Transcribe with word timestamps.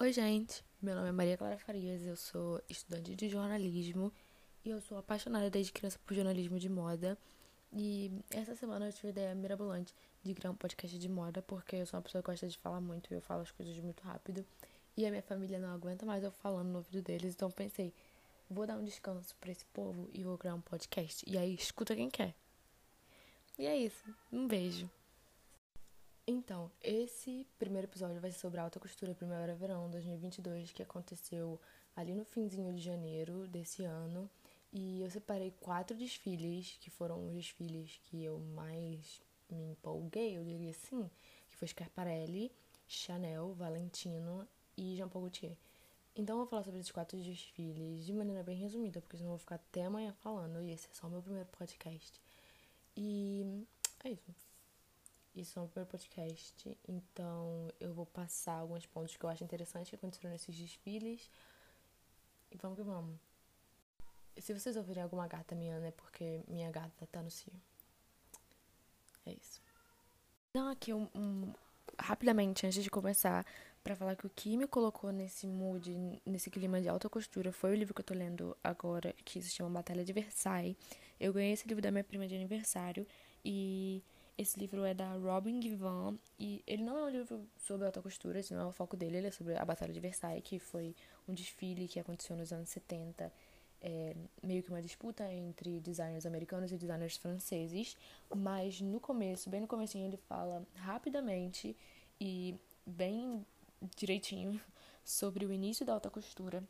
Oi, 0.00 0.14
gente. 0.14 0.64
Meu 0.80 0.94
nome 0.94 1.10
é 1.10 1.12
Maria 1.12 1.36
Clara 1.36 1.58
Farias, 1.58 2.02
eu 2.02 2.16
sou 2.16 2.58
estudante 2.70 3.14
de 3.14 3.28
jornalismo 3.28 4.10
e 4.64 4.70
eu 4.70 4.80
sou 4.80 4.96
apaixonada 4.96 5.50
desde 5.50 5.72
criança 5.72 5.98
por 6.06 6.14
jornalismo 6.14 6.58
de 6.58 6.70
moda. 6.70 7.18
E 7.70 8.10
essa 8.30 8.56
semana 8.56 8.88
eu 8.88 8.92
tive 8.94 9.08
a 9.08 9.10
ideia 9.10 9.34
mirabolante 9.34 9.94
de 10.22 10.32
criar 10.32 10.52
um 10.52 10.54
podcast 10.54 10.98
de 10.98 11.06
moda, 11.06 11.42
porque 11.42 11.76
eu 11.76 11.84
sou 11.84 11.98
uma 11.98 12.02
pessoa 12.02 12.22
que 12.22 12.30
gosta 12.30 12.48
de 12.48 12.56
falar 12.56 12.80
muito 12.80 13.12
e 13.12 13.14
eu 13.14 13.20
falo 13.20 13.42
as 13.42 13.50
coisas 13.50 13.78
muito 13.78 14.02
rápido. 14.02 14.42
E 14.96 15.04
a 15.04 15.10
minha 15.10 15.22
família 15.22 15.58
não 15.58 15.68
aguenta 15.68 16.06
mais 16.06 16.24
eu 16.24 16.30
falando 16.30 16.68
no 16.68 16.78
ouvido 16.78 17.02
deles, 17.02 17.34
então 17.34 17.50
pensei, 17.50 17.92
vou 18.48 18.66
dar 18.66 18.78
um 18.78 18.84
descanso 18.84 19.36
para 19.38 19.52
esse 19.52 19.66
povo 19.66 20.08
e 20.14 20.24
vou 20.24 20.38
criar 20.38 20.54
um 20.54 20.62
podcast. 20.62 21.22
E 21.28 21.36
aí, 21.36 21.54
escuta 21.54 21.94
quem 21.94 22.08
quer. 22.08 22.34
E 23.58 23.66
é 23.66 23.76
isso. 23.76 24.02
Um 24.32 24.48
beijo. 24.48 24.88
Então, 26.30 26.70
esse 26.80 27.44
primeiro 27.58 27.88
episódio 27.88 28.20
vai 28.20 28.30
ser 28.30 28.38
sobre 28.38 28.60
a 28.60 28.62
alta 28.62 28.78
costura 28.78 29.12
primavera-verão 29.16 29.90
2022, 29.90 30.70
que 30.70 30.80
aconteceu 30.80 31.60
ali 31.96 32.14
no 32.14 32.24
finzinho 32.24 32.72
de 32.72 32.80
janeiro 32.80 33.48
desse 33.48 33.84
ano. 33.84 34.30
E 34.72 35.02
eu 35.02 35.10
separei 35.10 35.52
quatro 35.58 35.96
desfiles, 35.96 36.78
que 36.80 36.88
foram 36.88 37.26
os 37.26 37.32
desfiles 37.32 38.00
que 38.04 38.22
eu 38.22 38.38
mais 38.54 39.20
me 39.50 39.72
empolguei, 39.72 40.38
eu 40.38 40.44
diria 40.44 40.70
assim, 40.70 41.10
que 41.50 41.56
foi 41.56 41.66
Schiaparelli, 41.66 42.52
Chanel, 42.86 43.52
Valentino 43.54 44.46
e 44.76 44.94
Jean 44.94 45.08
Paul 45.08 45.24
Gaultier. 45.24 45.56
Então 46.14 46.34
eu 46.34 46.42
vou 46.42 46.46
falar 46.46 46.62
sobre 46.62 46.78
esses 46.78 46.92
quatro 46.92 47.18
desfiles 47.18 48.06
de 48.06 48.12
maneira 48.12 48.44
bem 48.44 48.56
resumida, 48.56 49.00
porque 49.00 49.16
senão 49.16 49.30
eu 49.30 49.36
vou 49.36 49.38
ficar 49.40 49.56
até 49.56 49.84
amanhã 49.84 50.12
falando, 50.12 50.62
e 50.62 50.70
esse 50.70 50.86
é 50.88 50.94
só 50.94 51.08
o 51.08 51.10
meu 51.10 51.22
primeiro 51.22 51.48
podcast. 51.48 52.20
E 52.96 53.66
é 54.04 54.10
isso. 54.10 54.49
Isso 55.34 55.58
é 55.58 55.62
o 55.62 55.68
primeiro 55.68 55.90
podcast, 55.90 56.76
então 56.88 57.68
eu 57.78 57.94
vou 57.94 58.04
passar 58.04 58.54
alguns 58.54 58.84
pontos 58.84 59.16
que 59.16 59.24
eu 59.24 59.30
acho 59.30 59.44
interessantes 59.44 59.88
que 59.88 59.94
aconteceram 59.94 60.30
nesses 60.30 60.56
desfiles. 60.56 61.30
E 62.50 62.56
vamos 62.56 62.76
que 62.76 62.82
vamos. 62.82 63.16
Se 64.38 64.52
vocês 64.52 64.76
ouvirem 64.76 65.02
alguma 65.02 65.28
gata 65.28 65.54
miando 65.54 65.86
é 65.86 65.92
porque 65.92 66.42
minha 66.48 66.70
gata 66.70 67.06
tá 67.06 67.22
no 67.22 67.30
cio. 67.30 67.52
É 69.24 69.32
isso. 69.32 69.60
Então 70.50 70.66
aqui 70.68 70.92
um, 70.92 71.08
um 71.14 71.52
rapidamente 71.98 72.66
antes 72.66 72.82
de 72.82 72.90
começar 72.90 73.46
para 73.84 73.94
falar 73.94 74.16
que 74.16 74.26
o 74.26 74.30
que 74.30 74.56
me 74.56 74.66
colocou 74.66 75.12
nesse 75.12 75.46
mood, 75.46 76.20
nesse 76.26 76.50
clima 76.50 76.80
de 76.80 76.88
alta 76.88 77.08
costura 77.08 77.52
foi 77.52 77.70
o 77.70 77.74
livro 77.74 77.94
que 77.94 78.00
eu 78.00 78.04
tô 78.04 78.14
lendo 78.14 78.56
agora, 78.62 79.14
que 79.24 79.40
se 79.40 79.50
chama 79.50 79.70
Batalha 79.70 80.04
de 80.04 80.12
Versailles. 80.12 80.76
Eu 81.18 81.32
ganhei 81.32 81.52
esse 81.52 81.68
livro 81.68 81.82
da 81.82 81.90
minha 81.90 82.04
prima 82.04 82.26
de 82.26 82.34
aniversário 82.34 83.06
e 83.44 84.02
esse 84.40 84.58
livro 84.58 84.84
é 84.86 84.94
da 84.94 85.12
Robin 85.12 85.60
Givan 85.60 86.16
e 86.38 86.62
ele 86.66 86.82
não 86.82 86.96
é 86.96 87.04
um 87.04 87.08
livro 87.10 87.46
sobre 87.58 87.84
alta 87.84 88.00
costura, 88.00 88.40
esse 88.40 88.54
não 88.54 88.62
é 88.62 88.66
o 88.66 88.72
foco 88.72 88.96
dele, 88.96 89.18
ele 89.18 89.26
é 89.26 89.30
sobre 89.30 89.54
a 89.54 89.64
Batalha 89.66 89.92
de 89.92 90.00
Versailles, 90.00 90.42
que 90.42 90.58
foi 90.58 90.96
um 91.28 91.34
desfile 91.34 91.86
que 91.86 92.00
aconteceu 92.00 92.34
nos 92.34 92.50
anos 92.50 92.70
70, 92.70 93.30
é, 93.82 94.16
meio 94.42 94.62
que 94.62 94.70
uma 94.70 94.80
disputa 94.80 95.30
entre 95.30 95.78
designers 95.80 96.24
americanos 96.24 96.72
e 96.72 96.78
designers 96.78 97.18
franceses, 97.18 97.98
mas 98.34 98.80
no 98.80 98.98
começo, 98.98 99.50
bem 99.50 99.60
no 99.60 99.66
começo, 99.66 99.98
ele 99.98 100.16
fala 100.16 100.66
rapidamente 100.74 101.76
e 102.18 102.54
bem 102.86 103.44
direitinho 103.94 104.58
sobre 105.04 105.44
o 105.44 105.52
início 105.52 105.84
da 105.84 105.92
alta 105.92 106.08
costura. 106.08 106.64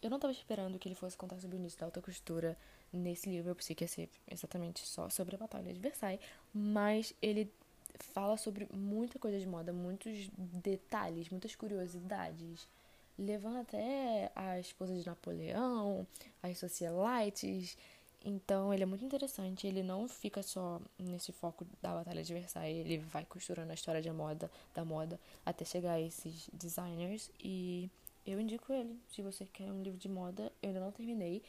Eu 0.00 0.08
não 0.08 0.16
estava 0.16 0.32
esperando 0.32 0.78
que 0.78 0.88
ele 0.88 0.94
fosse 0.94 1.16
contar 1.16 1.38
sobre 1.40 1.58
o 1.58 1.60
início 1.60 1.78
da 1.78 1.86
alta 1.86 2.00
costura 2.00 2.56
nesse 2.96 3.28
livro 3.28 3.50
eu 3.50 3.54
pensei 3.54 3.74
que 3.76 3.84
ia 3.84 3.88
ser 3.88 4.08
exatamente 4.30 4.86
só 4.86 5.08
sobre 5.08 5.34
a 5.34 5.38
Batalha 5.38 5.72
de 5.72 5.80
Versailles, 5.80 6.20
mas 6.52 7.14
ele 7.20 7.50
fala 7.98 8.36
sobre 8.36 8.68
muita 8.72 9.18
coisa 9.18 9.38
de 9.38 9.46
moda, 9.46 9.72
muitos 9.72 10.28
detalhes, 10.36 11.28
muitas 11.30 11.54
curiosidades, 11.54 12.68
levando 13.18 13.58
até 13.58 14.30
a 14.34 14.58
esposa 14.58 14.94
de 14.94 15.06
Napoleão, 15.06 16.06
as 16.42 16.58
socialites. 16.58 17.76
Então 18.24 18.74
ele 18.74 18.82
é 18.82 18.86
muito 18.86 19.04
interessante, 19.04 19.66
ele 19.66 19.82
não 19.82 20.08
fica 20.08 20.42
só 20.42 20.80
nesse 20.98 21.30
foco 21.32 21.64
da 21.80 21.94
Batalha 21.94 22.22
de 22.22 22.34
Versailles, 22.34 22.84
ele 22.84 22.98
vai 22.98 23.24
costurando 23.24 23.70
a 23.70 23.74
história 23.74 24.02
de 24.02 24.10
moda, 24.10 24.50
da 24.74 24.84
moda 24.84 25.18
até 25.44 25.64
chegar 25.64 25.92
a 25.92 26.00
esses 26.00 26.50
designers 26.52 27.30
e 27.42 27.88
eu 28.26 28.40
indico 28.40 28.72
ele. 28.72 28.98
Se 29.08 29.22
você 29.22 29.46
quer 29.46 29.70
um 29.70 29.80
livro 29.82 29.98
de 29.98 30.08
moda, 30.08 30.52
eu 30.60 30.70
ainda 30.70 30.80
não 30.80 30.90
terminei. 30.90 31.40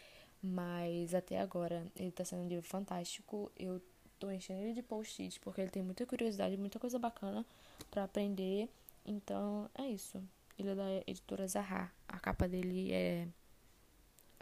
Mas 0.42 1.14
até 1.14 1.40
agora 1.40 1.86
ele 1.96 2.12
tá 2.12 2.24
sendo 2.24 2.44
um 2.44 2.48
livro 2.48 2.68
fantástico. 2.68 3.52
Eu 3.58 3.82
tô 4.20 4.32
enchendo 4.32 4.62
ele 4.62 4.74
de 4.74 4.82
post-its 4.82 5.38
porque 5.38 5.62
ele 5.62 5.70
tem 5.70 5.84
muita 5.84 6.06
curiosidade, 6.06 6.58
muita 6.58 6.80
coisa 6.80 7.00
bacana 7.00 7.46
para 7.90 8.04
aprender. 8.04 8.70
Então 9.06 9.70
é 9.76 9.88
isso. 9.88 10.22
Ele 10.58 10.70
é 10.70 10.76
da 10.76 11.04
editora 11.06 11.48
Zahar. 11.48 11.94
A 12.08 12.20
capa 12.20 12.48
dele 12.48 12.92
é 12.92 13.28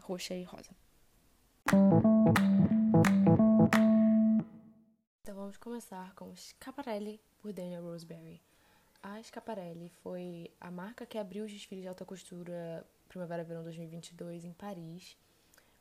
roxa 0.02 0.34
e 0.34 0.44
rosa. 0.44 0.72
Então 5.22 5.36
vamos 5.36 5.58
começar 5.58 6.14
com 6.16 6.34
Scaparelli 6.36 7.20
por 7.40 7.52
Daniel 7.52 7.84
Roseberry. 7.84 8.42
A 9.02 9.22
Scaparelli 9.22 9.90
foi 10.02 10.52
a 10.60 10.72
marca 10.72 11.06
que 11.06 11.18
abriu 11.18 11.46
os 11.46 11.52
desfiles 11.52 11.84
de 11.84 11.88
alta 11.88 12.06
costura 12.06 12.86
Primavera-Verão 13.08 13.64
2022 13.64 14.46
em 14.46 14.54
Paris 14.54 15.18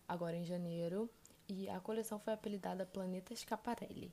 agora 0.08 0.36
em 0.36 0.44
janeiro, 0.44 1.10
e 1.48 1.68
a 1.68 1.80
coleção 1.80 2.18
foi 2.18 2.32
apelidada 2.32 2.86
Planeta 2.86 3.34
Scaparelli. 3.34 4.12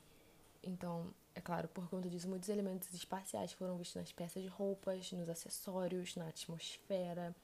Então, 0.63 1.13
é 1.33 1.41
claro, 1.41 1.67
por 1.69 1.89
conta 1.89 2.09
disso, 2.09 2.29
muitos 2.29 2.49
elementos 2.49 2.93
espaciais 2.93 3.51
foram 3.53 3.77
vistos 3.77 3.95
nas 4.01 4.11
peças 4.11 4.43
de 4.43 4.49
roupas, 4.49 5.11
nos 5.11 5.29
acessórios, 5.29 6.15
na 6.15 6.27
atmosfera. 6.27 7.35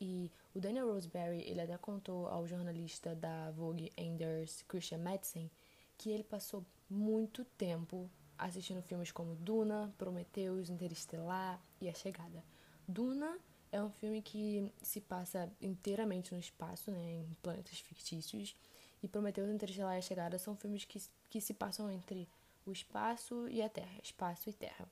E 0.00 0.30
o 0.54 0.60
Daniel 0.60 0.92
Roseberry, 0.92 1.42
ele 1.48 1.60
até 1.60 1.76
contou 1.78 2.26
ao 2.28 2.46
jornalista 2.46 3.14
da 3.14 3.50
Vogue 3.52 3.92
Anders, 3.98 4.62
Christian 4.68 4.98
Madsen, 4.98 5.50
que 5.96 6.10
ele 6.10 6.24
passou 6.24 6.64
muito 6.88 7.44
tempo 7.44 8.10
assistindo 8.36 8.82
filmes 8.82 9.12
como 9.12 9.36
Duna, 9.36 9.94
Prometheus, 9.96 10.68
Interestelar 10.68 11.60
e 11.80 11.88
A 11.88 11.94
Chegada. 11.94 12.44
Duna 12.86 13.38
é 13.72 13.82
um 13.82 13.90
filme 13.90 14.20
que 14.20 14.70
se 14.82 15.00
passa 15.00 15.50
inteiramente 15.60 16.32
no 16.34 16.38
espaço, 16.38 16.90
né, 16.90 16.98
em 16.98 17.36
planetas 17.42 17.78
fictícios. 17.80 18.54
E 19.02 19.08
Prometheus, 19.08 19.50
Interestelar 19.50 19.96
e 19.96 19.98
A 19.98 20.02
Chegada 20.02 20.38
são 20.38 20.54
filmes 20.54 20.84
que, 20.84 21.02
que 21.28 21.40
se 21.40 21.54
passam 21.54 21.90
entre 21.90 22.28
o 22.64 22.70
espaço 22.70 23.48
e 23.48 23.60
a 23.62 23.68
Terra, 23.68 23.98
espaço 24.02 24.48
e 24.48 24.52
Terra. 24.52 24.86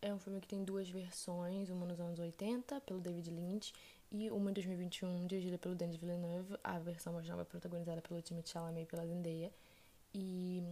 É 0.00 0.12
um 0.12 0.18
filme 0.18 0.40
que 0.40 0.48
tem 0.48 0.64
duas 0.64 0.88
versões, 0.88 1.68
uma 1.68 1.86
nos 1.86 2.00
anos 2.00 2.18
80, 2.18 2.80
pelo 2.80 3.00
David 3.00 3.30
Lynch, 3.30 3.72
e 4.10 4.30
uma 4.30 4.50
em 4.50 4.54
2021, 4.54 5.26
dirigida 5.26 5.58
pelo 5.58 5.74
Denis 5.74 5.96
Villeneuve. 5.96 6.56
A 6.64 6.78
versão 6.78 7.12
mais 7.12 7.28
nova 7.28 7.42
é 7.42 7.44
protagonizada 7.44 8.00
pelo 8.00 8.22
Timothée 8.22 8.52
Chalamet 8.52 8.84
e 8.84 8.86
pela 8.86 9.06
Zendaya. 9.06 9.52
E 10.14 10.62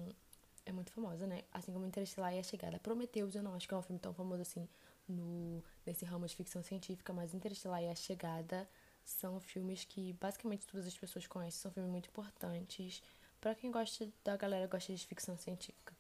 é 0.64 0.72
muito 0.72 0.90
famosa, 0.92 1.26
né? 1.26 1.42
Assim 1.52 1.72
como 1.72 1.84
Interestelar 1.84 2.34
e 2.34 2.38
A 2.38 2.42
Chegada. 2.42 2.78
Prometheus 2.78 3.34
eu 3.34 3.42
não 3.42 3.54
acho 3.54 3.68
que 3.68 3.74
é 3.74 3.76
um 3.76 3.82
filme 3.82 4.00
tão 4.00 4.14
famoso 4.14 4.42
assim 4.42 4.66
no, 5.08 5.62
nesse 5.84 6.04
ramo 6.04 6.26
de 6.26 6.34
ficção 6.34 6.62
científica, 6.62 7.12
mas 7.12 7.34
Interestelar 7.34 7.82
e 7.82 7.88
A 7.88 7.94
Chegada 7.94 8.68
são 9.04 9.38
filmes 9.40 9.84
que 9.84 10.12
basicamente 10.14 10.66
todas 10.66 10.86
as 10.86 10.96
pessoas 10.96 11.26
conhecem, 11.26 11.60
são 11.60 11.70
filmes 11.70 11.90
muito 11.90 12.08
importantes 12.08 13.02
para 13.40 13.54
quem 13.54 13.70
gosta 13.70 14.08
da 14.24 14.36
galera 14.36 14.66
gosta 14.66 14.94
de 14.94 15.06
ficção 15.06 15.36
científica. 15.36 15.94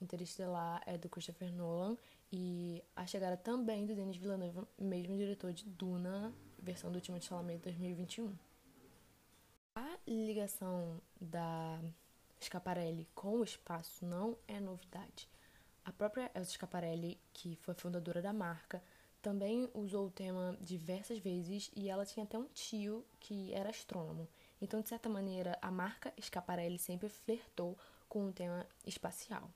Interestelar 0.00 0.82
é 0.86 0.96
do 0.96 1.08
Christopher 1.08 1.52
Nolan 1.52 1.96
e 2.32 2.82
A 2.94 3.06
Chegada 3.06 3.36
também 3.36 3.86
do 3.86 3.94
Denis 3.94 4.16
Villeneuve, 4.16 4.66
mesmo 4.78 5.16
diretor 5.16 5.52
de 5.52 5.64
Duna, 5.64 6.32
versão 6.58 6.90
do 6.90 7.00
de 7.00 7.24
Chalamet 7.24 7.60
2021. 7.62 8.34
A 9.74 9.98
ligação 10.06 11.00
da 11.20 11.80
Scaparelli 12.40 13.08
com 13.14 13.38
o 13.38 13.44
espaço 13.44 14.04
não 14.04 14.36
é 14.46 14.60
novidade. 14.60 15.28
A 15.88 15.92
própria 15.92 16.30
Elsa 16.34 16.52
Scaparelli, 16.52 17.18
que 17.32 17.56
foi 17.56 17.72
fundadora 17.72 18.20
da 18.20 18.30
marca, 18.30 18.82
também 19.22 19.70
usou 19.72 20.08
o 20.08 20.10
tema 20.10 20.54
diversas 20.60 21.18
vezes 21.18 21.70
e 21.74 21.88
ela 21.88 22.04
tinha 22.04 22.24
até 22.24 22.36
um 22.38 22.44
tio 22.44 23.02
que 23.18 23.54
era 23.54 23.70
astrônomo. 23.70 24.28
Então, 24.60 24.82
de 24.82 24.88
certa 24.90 25.08
maneira, 25.08 25.58
a 25.62 25.70
marca 25.70 26.12
Scaparelli 26.20 26.78
sempre 26.78 27.08
flertou 27.08 27.74
com 28.06 28.28
o 28.28 28.32
tema 28.34 28.66
espacial. 28.86 29.50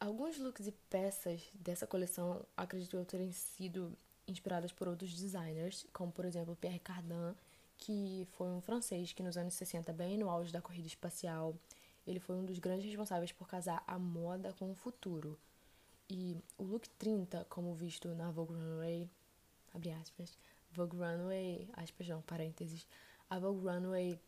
Alguns 0.00 0.38
looks 0.38 0.66
e 0.66 0.72
peças 0.72 1.42
dessa 1.52 1.86
coleção 1.86 2.46
acredito 2.56 2.96
eu 2.96 3.04
terem 3.04 3.30
sido 3.30 3.92
inspiradas 4.26 4.72
por 4.72 4.88
outros 4.88 5.14
designers, 5.14 5.86
como 5.92 6.10
por 6.10 6.24
exemplo 6.24 6.56
Pierre 6.56 6.80
Cardin, 6.80 7.36
que 7.76 8.26
foi 8.38 8.48
um 8.48 8.62
francês 8.62 9.12
que 9.12 9.22
nos 9.22 9.36
anos 9.36 9.52
60, 9.52 9.92
bem 9.92 10.16
no 10.16 10.30
auge 10.30 10.50
da 10.50 10.62
corrida 10.62 10.88
espacial, 10.88 11.54
ele 12.06 12.20
foi 12.20 12.36
um 12.36 12.44
dos 12.44 12.58
grandes 12.58 12.86
responsáveis 12.86 13.32
por 13.32 13.48
casar 13.48 13.82
a 13.86 13.98
moda 13.98 14.52
com 14.54 14.70
o 14.70 14.74
futuro. 14.74 15.38
E 16.08 16.36
o 16.58 16.64
look 16.64 16.88
30, 16.90 17.46
como 17.48 17.74
visto 17.74 18.08
na 18.14 18.30
Vogue 18.30 18.54
Runway, 18.54 19.08
abre 19.72 19.90
aspas, 19.92 20.36
Vogue 20.72 20.96
Runway, 20.96 21.68
aspas 21.74 22.08
não, 22.08 22.22
parênteses, 22.22 22.86
a 23.30 23.38
Vogue 23.38 23.66
Runway 23.66 24.18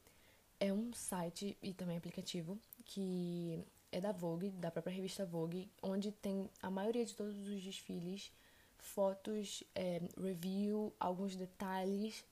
é 0.60 0.72
um 0.72 0.92
site 0.92 1.56
e 1.62 1.74
também 1.74 1.96
aplicativo 1.96 2.58
que 2.84 3.62
é 3.90 4.00
da 4.00 4.12
Vogue, 4.12 4.50
da 4.50 4.70
própria 4.70 4.94
revista 4.94 5.26
Vogue, 5.26 5.70
onde 5.82 6.10
tem 6.10 6.48
a 6.62 6.70
maioria 6.70 7.04
de 7.04 7.14
todos 7.14 7.36
os 7.36 7.62
desfiles 7.62 8.32
fotos, 8.78 9.64
é, 9.74 10.00
review, 10.20 10.92
alguns 11.00 11.34
detalhes 11.34 12.24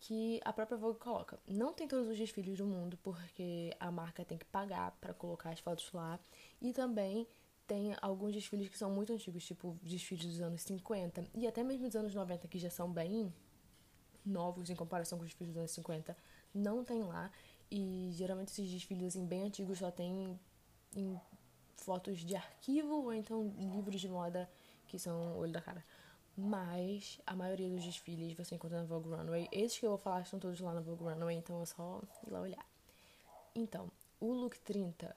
que 0.00 0.40
a 0.44 0.52
própria 0.52 0.78
Vogue 0.78 0.98
coloca. 0.98 1.38
Não 1.46 1.72
tem 1.72 1.86
todos 1.86 2.08
os 2.08 2.16
desfiles 2.16 2.56
do 2.56 2.66
mundo, 2.66 2.98
porque 3.02 3.74
a 3.78 3.90
marca 3.90 4.24
tem 4.24 4.38
que 4.38 4.46
pagar 4.46 4.92
para 5.00 5.12
colocar 5.12 5.50
as 5.50 5.60
fotos 5.60 5.92
lá. 5.92 6.18
E 6.60 6.72
também 6.72 7.26
tem 7.66 7.94
alguns 8.00 8.32
desfiles 8.32 8.68
que 8.68 8.78
são 8.78 8.90
muito 8.90 9.12
antigos, 9.12 9.44
tipo 9.44 9.78
desfiles 9.82 10.24
dos 10.26 10.40
anos 10.40 10.62
50 10.62 11.24
e 11.34 11.46
até 11.46 11.62
mesmo 11.62 11.86
dos 11.86 11.94
anos 11.94 12.14
90, 12.14 12.48
que 12.48 12.58
já 12.58 12.70
são 12.70 12.90
bem 12.90 13.32
novos 14.24 14.70
em 14.70 14.74
comparação 14.74 15.18
com 15.18 15.24
os 15.24 15.30
desfiles 15.30 15.52
dos 15.52 15.58
anos 15.58 15.70
50, 15.72 16.16
não 16.54 16.82
tem 16.82 17.02
lá. 17.04 17.30
E 17.70 18.10
geralmente 18.14 18.48
esses 18.48 18.68
desfiles 18.68 19.08
assim, 19.08 19.24
bem 19.24 19.44
antigos 19.44 19.78
só 19.78 19.90
tem 19.90 20.38
em 20.96 21.20
fotos 21.76 22.18
de 22.18 22.34
arquivo 22.34 23.04
ou 23.04 23.14
então 23.14 23.54
livros 23.56 24.00
de 24.00 24.08
moda 24.08 24.50
que 24.88 24.98
são 24.98 25.38
olho 25.38 25.52
da 25.52 25.60
cara. 25.60 25.84
Mas 26.42 27.20
a 27.26 27.36
maioria 27.36 27.68
dos 27.68 27.84
desfiles 27.84 28.32
você 28.32 28.54
encontra 28.54 28.78
na 28.78 28.84
Vogue 28.84 29.10
Runway. 29.10 29.46
Esses 29.52 29.78
que 29.78 29.84
eu 29.84 29.90
vou 29.90 29.98
falar 29.98 30.22
estão 30.22 30.40
todos 30.40 30.58
lá 30.58 30.72
na 30.72 30.80
Vogue 30.80 31.04
Runway, 31.04 31.36
então 31.36 31.60
é 31.60 31.66
só 31.66 32.00
ir 32.26 32.30
lá 32.30 32.40
olhar. 32.40 32.64
Então, 33.54 33.90
o 34.18 34.32
look 34.32 34.58
30, 34.60 35.14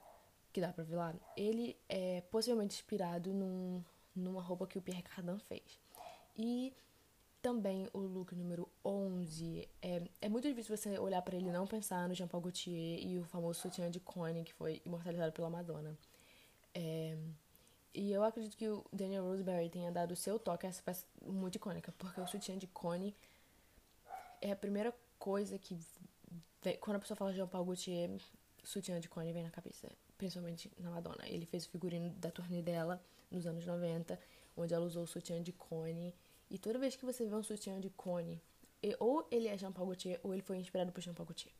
que 0.52 0.60
dá 0.60 0.70
pra 0.70 0.84
ver 0.84 0.96
lá, 0.96 1.14
ele 1.34 1.78
é 1.88 2.20
possivelmente 2.30 2.74
inspirado 2.74 3.32
num, 3.32 3.82
numa 4.14 4.42
roupa 4.42 4.66
que 4.66 4.76
o 4.76 4.82
Pierre 4.82 5.02
Cardin 5.02 5.38
fez. 5.38 5.80
E 6.36 6.74
também 7.40 7.88
o 7.94 8.00
look 8.00 8.34
número 8.34 8.68
11. 8.84 9.66
É, 9.80 10.02
é 10.20 10.28
muito 10.28 10.46
difícil 10.46 10.76
você 10.76 10.98
olhar 10.98 11.22
para 11.22 11.36
ele 11.36 11.48
e 11.48 11.52
não 11.52 11.66
pensar 11.66 12.06
no 12.06 12.14
Jean 12.14 12.28
Paul 12.28 12.42
Gaultier 12.42 13.02
e 13.02 13.18
o 13.18 13.24
famoso 13.24 13.60
sutiã 13.60 13.90
de 13.90 13.98
Connie, 13.98 14.44
que 14.44 14.52
foi 14.52 14.82
imortalizado 14.84 15.32
pela 15.32 15.48
Madonna. 15.48 15.96
É, 16.74 17.16
e 17.94 18.12
eu 18.12 18.24
acredito 18.24 18.56
que 18.56 18.68
o 18.68 18.84
Daniel 18.92 19.24
Roseberry 19.24 19.70
tenha 19.70 19.92
dado 19.92 20.12
o 20.12 20.16
seu 20.16 20.36
toque 20.36 20.66
a 20.66 20.68
essa 20.68 20.82
peça 20.82 21.06
muito 21.22 21.54
icônica, 21.54 21.92
porque 21.96 22.20
o 22.20 22.26
sutiã 22.26 22.58
de 22.58 22.66
Connie 22.66 23.14
é 24.42 24.50
a 24.50 24.56
primeira 24.56 24.92
coisa 25.18 25.56
que. 25.58 25.78
Vem, 26.60 26.76
quando 26.78 26.96
a 26.96 27.00
pessoa 27.00 27.16
fala 27.16 27.32
Jean 27.32 27.46
Paul 27.46 27.64
Gaultier, 27.64 28.10
sutiã 28.64 28.98
de 28.98 29.08
Connie 29.08 29.32
vem 29.32 29.44
na 29.44 29.50
cabeça, 29.50 29.88
principalmente 30.18 30.72
na 30.78 30.90
Madonna. 30.90 31.24
Ele 31.28 31.46
fez 31.46 31.66
o 31.66 31.70
figurino 31.70 32.10
da 32.14 32.32
turnê 32.32 32.62
dela 32.62 33.00
nos 33.30 33.46
anos 33.46 33.64
90, 33.64 34.18
onde 34.56 34.74
ela 34.74 34.84
usou 34.84 35.04
o 35.04 35.06
sutiã 35.06 35.40
de 35.40 35.52
Connie. 35.52 36.12
E 36.50 36.58
toda 36.58 36.80
vez 36.80 36.96
que 36.96 37.04
você 37.04 37.24
vê 37.24 37.34
um 37.34 37.42
sutiã 37.44 37.78
de 37.78 37.90
Connie, 37.90 38.42
ou 38.98 39.26
ele 39.30 39.46
é 39.46 39.56
Jean 39.56 39.72
Paul 39.72 39.86
Gaultier, 39.86 40.18
ou 40.24 40.32
ele 40.34 40.42
foi 40.42 40.58
inspirado 40.58 40.90
por 40.90 41.00
Jean 41.00 41.14
Paul 41.14 41.26
Gaultier. 41.26 41.54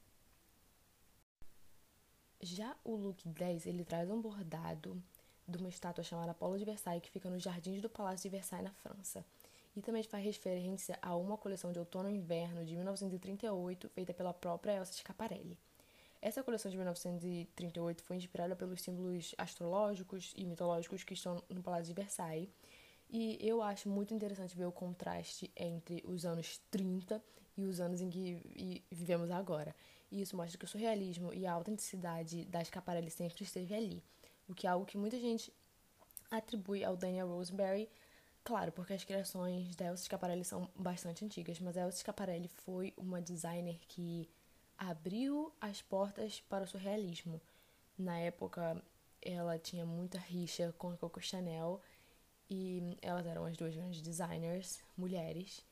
Já 2.40 2.76
o 2.84 2.96
look 2.96 3.26
10, 3.26 3.66
ele 3.66 3.84
traz 3.84 4.10
um 4.10 4.20
bordado 4.20 5.00
de 5.46 5.58
uma 5.58 5.69
estátua 5.69 6.02
chamada 6.02 6.31
Apolo 6.31 6.58
de 6.58 6.64
Versailles, 6.64 7.02
que 7.02 7.11
fica 7.11 7.29
nos 7.29 7.43
jardins 7.43 7.81
do 7.81 7.88
Palácio 7.88 8.29
de 8.29 8.37
Versailles, 8.37 8.64
na 8.64 8.73
França. 8.73 9.25
E 9.76 9.82
também 9.82 10.02
faz 10.02 10.25
referência 10.25 10.99
a 11.02 11.17
uma 11.17 11.37
coleção 11.37 11.73
de 11.73 11.79
outono 11.79 12.08
e 12.08 12.14
inverno 12.14 12.64
de 12.64 12.75
1938, 12.76 13.88
feita 13.88 14.14
pela 14.14 14.32
própria 14.32 14.73
Elsa 14.76 14.93
Schiaparelli. 14.93 15.58
Essa 16.23 16.43
coleção 16.43 16.70
de 16.70 16.76
1938 16.76 18.02
foi 18.02 18.17
inspirada 18.17 18.56
pelos 18.56 18.81
símbolos 18.81 19.35
astrológicos 19.37 20.32
e 20.37 20.46
mitológicos 20.46 21.05
que 21.05 21.12
estão 21.12 21.43
no 21.50 21.62
Palácio 21.62 21.87
de 21.87 22.00
Versailles. 22.00 22.49
E 23.11 23.37
eu 23.40 23.61
acho 23.62 23.88
muito 23.88 24.14
interessante 24.14 24.56
ver 24.56 24.64
o 24.64 24.73
contraste 24.73 25.52
entre 25.55 26.02
os 26.06 26.25
anos 26.25 26.61
30 26.70 27.23
e 27.56 27.64
os 27.64 27.79
anos 27.79 28.00
em 28.00 28.08
que 28.08 28.82
vivemos 28.90 29.31
agora. 29.31 29.75
E 30.11 30.23
isso 30.23 30.37
mostra 30.37 30.56
que 30.56 30.64
o 30.64 30.69
surrealismo 30.69 31.35
e 31.35 31.47
a 31.47 31.52
autenticidade 31.52 32.44
da 32.47 32.64
Schiaparelli 32.64 33.11
sempre 33.11 33.43
esteve 33.43 33.75
ali 33.75 34.02
o 34.49 34.55
que 34.55 34.67
é 34.67 34.70
algo 34.70 34.87
que 34.87 34.96
muita 34.96 35.19
gente 35.19 35.52
atribui 36.31 36.85
ao 36.85 36.96
Daniel 36.96 37.29
Roseberry. 37.29 37.88
Claro, 38.43 38.73
porque 38.73 38.93
as 38.93 39.05
criações 39.05 39.75
da 39.75 39.87
Elsa 39.87 40.05
Schiaparelli 40.05 40.44
são 40.44 40.69
bastante 40.76 41.25
antigas, 41.25 41.58
mas 41.61 41.76
a 41.76 41.82
Elsa 41.82 41.99
Schiaparelli 41.99 42.49
foi 42.49 42.93
uma 42.96 43.23
designer 43.23 43.79
que 43.88 44.29
abriu 44.76 45.52
as 45.61 45.81
portas 45.81 46.41
para 46.43 46.64
o 46.64 46.67
surrealismo. 46.67 47.41
Na 47.96 48.19
época, 48.19 48.82
ela 49.23 49.58
tinha 49.58 49.87
muita 49.87 50.19
rixa 50.19 50.75
com 50.76 50.90
a 50.90 50.97
Coco 50.97 51.20
Chanel 51.20 51.81
e 52.50 52.99
elas 53.00 53.26
eram 53.26 53.47
as 53.47 53.56
duas 53.56 53.75
grandes 53.75 54.02
designers 54.02 54.82
mulheres. 54.97 55.64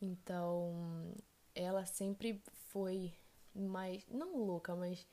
Então, 0.00 1.14
ela 1.54 1.84
sempre 1.86 2.42
foi 2.68 3.14
mais, 3.54 4.04
não 4.08 4.36
louca, 4.44 4.74
mas 4.74 5.06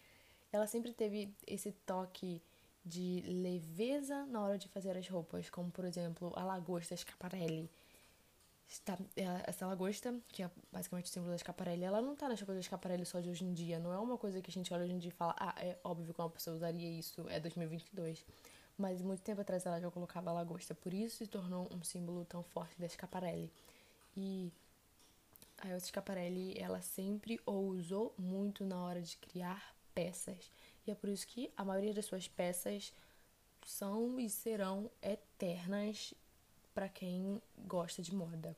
ela 0.51 0.65
sempre 0.65 0.93
teve 0.93 1.35
esse 1.45 1.71
toque 1.71 2.41
de 2.85 3.21
leveza 3.25 4.25
na 4.27 4.41
hora 4.41 4.57
de 4.57 4.67
fazer 4.67 4.95
as 4.95 5.07
roupas, 5.07 5.49
como 5.49 5.71
por 5.71 5.85
exemplo 5.85 6.31
a 6.35 6.43
lagosta 6.43 6.95
Scaparelli. 6.95 7.69
Está, 8.67 8.97
essa 9.45 9.65
lagosta, 9.67 10.15
que 10.29 10.41
é 10.43 10.49
basicamente 10.71 11.05
o 11.05 11.09
símbolo 11.09 11.31
da 11.31 11.37
Scaparelli, 11.37 11.83
ela 11.83 12.01
não 12.01 12.15
tá 12.15 12.27
nas 12.27 12.39
roupas 12.39 12.55
da 12.55 12.61
Scaparelli 12.63 13.05
só 13.05 13.19
de 13.19 13.29
hoje 13.29 13.43
em 13.43 13.53
dia. 13.53 13.79
Não 13.79 13.93
é 13.93 13.97
uma 13.97 14.17
coisa 14.17 14.41
que 14.41 14.49
a 14.49 14.53
gente 14.53 14.73
olha 14.73 14.83
hoje 14.83 14.93
em 14.93 14.97
dia 14.97 15.09
e 15.09 15.11
fala, 15.11 15.35
ah, 15.39 15.55
é 15.57 15.77
óbvio 15.83 16.13
que 16.13 16.19
uma 16.19 16.29
pessoa 16.29 16.55
usaria 16.55 16.89
isso, 16.89 17.25
é 17.29 17.39
2022. 17.39 18.25
Mas 18.77 19.01
muito 19.01 19.21
tempo 19.21 19.41
atrás 19.41 19.65
ela 19.65 19.79
já 19.79 19.89
colocava 19.89 20.29
a 20.31 20.33
lagosta, 20.33 20.75
por 20.75 20.93
isso 20.93 21.17
se 21.17 21.27
tornou 21.27 21.69
um 21.71 21.83
símbolo 21.83 22.25
tão 22.25 22.43
forte 22.43 22.79
da 22.79 22.89
Scaparelli. 22.89 23.51
E 24.17 24.51
a 25.59 25.69
Elsa 25.69 25.87
Scaparelli, 25.87 26.57
ela 26.57 26.81
sempre 26.81 27.39
ousou 27.45 28.13
muito 28.17 28.65
na 28.65 28.83
hora 28.83 29.01
de 29.01 29.15
criar 29.17 29.75
peças. 29.93 30.51
E 30.85 30.91
é 30.91 30.95
por 30.95 31.09
isso 31.09 31.25
que 31.27 31.51
a 31.57 31.63
maioria 31.63 31.93
das 31.93 32.05
suas 32.05 32.27
peças 32.27 32.93
são 33.65 34.19
e 34.19 34.29
serão 34.29 34.89
eternas 35.01 36.13
para 36.73 36.87
quem 36.87 37.41
gosta 37.65 38.01
de 38.01 38.13
moda. 38.13 38.55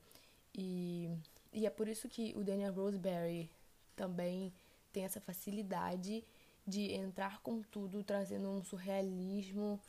E, 0.54 1.10
e 1.54 1.66
é 1.66 1.70
por 1.70 1.88
isso 1.88 2.10
que 2.10 2.34
o 2.36 2.44
Daniel 2.44 2.74
Roseberry 2.74 3.50
também 3.96 4.52
tem 4.92 5.06
essa 5.06 5.22
facilidade 5.22 6.24
de 6.66 6.92
entrar 6.94 7.40
com 7.42 7.62
tudo, 7.62 8.04
trazendo 8.04 8.50
um 8.50 8.64
surrealismo 8.64 9.80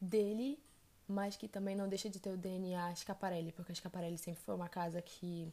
dele, 0.00 0.58
mas 1.06 1.36
que 1.36 1.46
também 1.46 1.76
não 1.76 1.88
deixa 1.88 2.08
de 2.08 2.18
ter 2.18 2.30
o 2.30 2.36
DNA 2.36 2.94
Scaparelli, 2.94 3.52
porque 3.52 3.72
a 3.72 3.74
Scaparelli 3.74 4.16
sempre 4.16 4.40
foi 4.40 4.54
uma 4.54 4.68
casa 4.68 5.02
que 5.02 5.52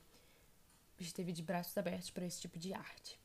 esteve 0.97 1.31
de 1.31 1.43
braços 1.43 1.77
abertos 1.77 2.09
para 2.09 2.25
esse 2.25 2.39
tipo 2.39 2.57
de 2.57 2.73
arte. 2.73 3.19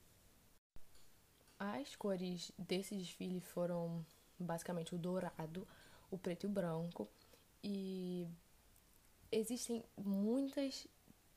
As 1.59 1.95
cores 1.97 2.53
desse 2.59 2.97
desfile 2.97 3.41
foram 3.41 4.05
basicamente 4.39 4.95
o 4.95 4.99
dourado, 4.99 5.67
o 6.11 6.19
preto 6.19 6.45
e 6.45 6.47
o 6.47 6.51
branco. 6.51 7.09
E 7.63 8.27
existem 9.31 9.85
muitas 9.97 10.87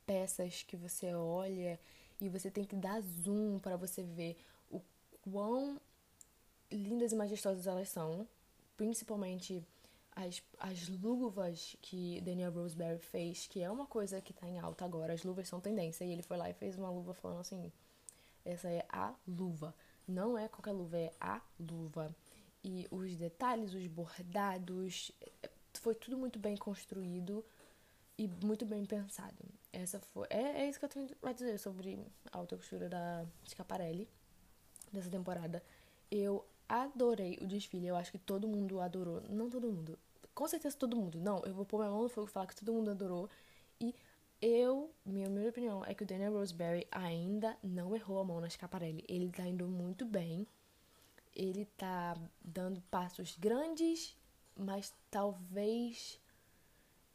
peças 0.05 0.63
que 0.63 0.75
você 0.75 1.13
olha 1.13 1.79
e 2.19 2.29
você 2.29 2.50
tem 2.50 2.65
que 2.65 2.75
dar 2.75 3.01
zoom 3.01 3.59
para 3.59 3.77
você 3.77 4.03
ver 4.03 4.38
o 4.69 4.81
quão 5.21 5.79
lindas 6.71 7.12
e 7.12 7.15
majestosas 7.15 7.67
elas 7.67 7.89
são, 7.89 8.27
principalmente 8.75 9.65
as, 10.17 10.41
as 10.59 10.89
luvas 10.89 11.77
que 11.81 12.19
Daniel 12.21 12.51
Roseberry 12.51 13.00
fez, 13.00 13.45
que 13.47 13.62
é 13.62 13.69
uma 13.69 13.86
coisa 13.86 14.19
que 14.19 14.33
tá 14.33 14.47
em 14.47 14.57
alta 14.57 14.83
agora, 14.83 15.13
as 15.13 15.24
luvas 15.24 15.47
são 15.47 15.62
tendência, 15.62 16.03
e 16.03 16.12
ele 16.12 16.24
foi 16.24 16.38
lá 16.38 16.50
e 16.50 16.53
fez 16.53 16.75
uma 16.75 16.89
luva 16.89 17.13
falando 17.13 17.41
assim, 17.41 17.71
essa 18.43 18.67
é 18.67 18.83
a 18.89 19.13
luva. 19.27 19.75
Não 20.07 20.37
é 20.37 20.47
qualquer 20.47 20.71
luva, 20.71 20.97
é 20.97 21.11
a 21.19 21.41
luva. 21.59 22.15
E 22.63 22.87
os 22.89 23.15
detalhes, 23.15 23.73
os 23.73 23.85
bordados, 23.87 25.11
foi 25.73 25.95
tudo 25.95 26.17
muito 26.17 26.39
bem 26.39 26.55
construído 26.55 27.43
e 28.17 28.27
muito 28.43 28.65
bem 28.65 28.85
pensado. 28.85 29.37
Essa 29.71 29.99
foi, 29.99 30.27
é, 30.29 30.61
é 30.63 30.69
isso 30.69 30.79
que 30.79 30.85
eu 30.85 30.89
tenho 30.89 31.09
a 31.21 31.31
dizer 31.31 31.57
sobre 31.59 31.99
a 32.31 32.37
alta 32.37 32.55
costura 32.55 32.89
da 32.89 33.25
Scaparelli 33.47 34.07
dessa 34.91 35.09
temporada. 35.09 35.63
Eu 36.09 36.45
adorei 36.67 37.37
o 37.41 37.45
desfile, 37.45 37.87
eu 37.87 37.95
acho 37.95 38.11
que 38.11 38.17
todo 38.17 38.47
mundo 38.47 38.79
adorou. 38.79 39.21
Não 39.29 39.49
todo 39.49 39.71
mundo, 39.71 39.99
com 40.33 40.47
certeza 40.47 40.75
todo 40.77 40.95
mundo. 40.95 41.19
Não, 41.19 41.43
eu 41.45 41.53
vou 41.53 41.65
pôr 41.65 41.79
minha 41.79 41.91
mão 41.91 42.03
no 42.03 42.09
fogo 42.09 42.27
e 42.27 42.31
falar 42.31 42.47
que 42.47 42.55
todo 42.55 42.73
mundo 42.73 42.91
adorou. 42.91 43.29
E 43.79 43.93
minha, 45.17 45.29
minha 45.29 45.50
opinião 45.50 45.83
é 45.86 45.95
que 45.95 46.03
o 46.03 46.05
Daniel 46.05 46.33
Roseberry 46.33 46.88
ainda 46.91 47.57
não 47.63 47.95
errou 47.95 48.19
a 48.19 48.24
mão 48.24 48.39
na 48.39 48.50
Scaparelli. 48.50 49.03
Ele 49.07 49.31
tá 49.31 49.43
indo 49.43 49.67
muito 49.67 50.05
bem. 50.05 50.45
Ele 51.36 51.65
tá 51.77 52.15
dando 52.41 52.81
passos 52.91 53.36
grandes, 53.36 54.15
mas 54.55 54.93
talvez 55.09 56.19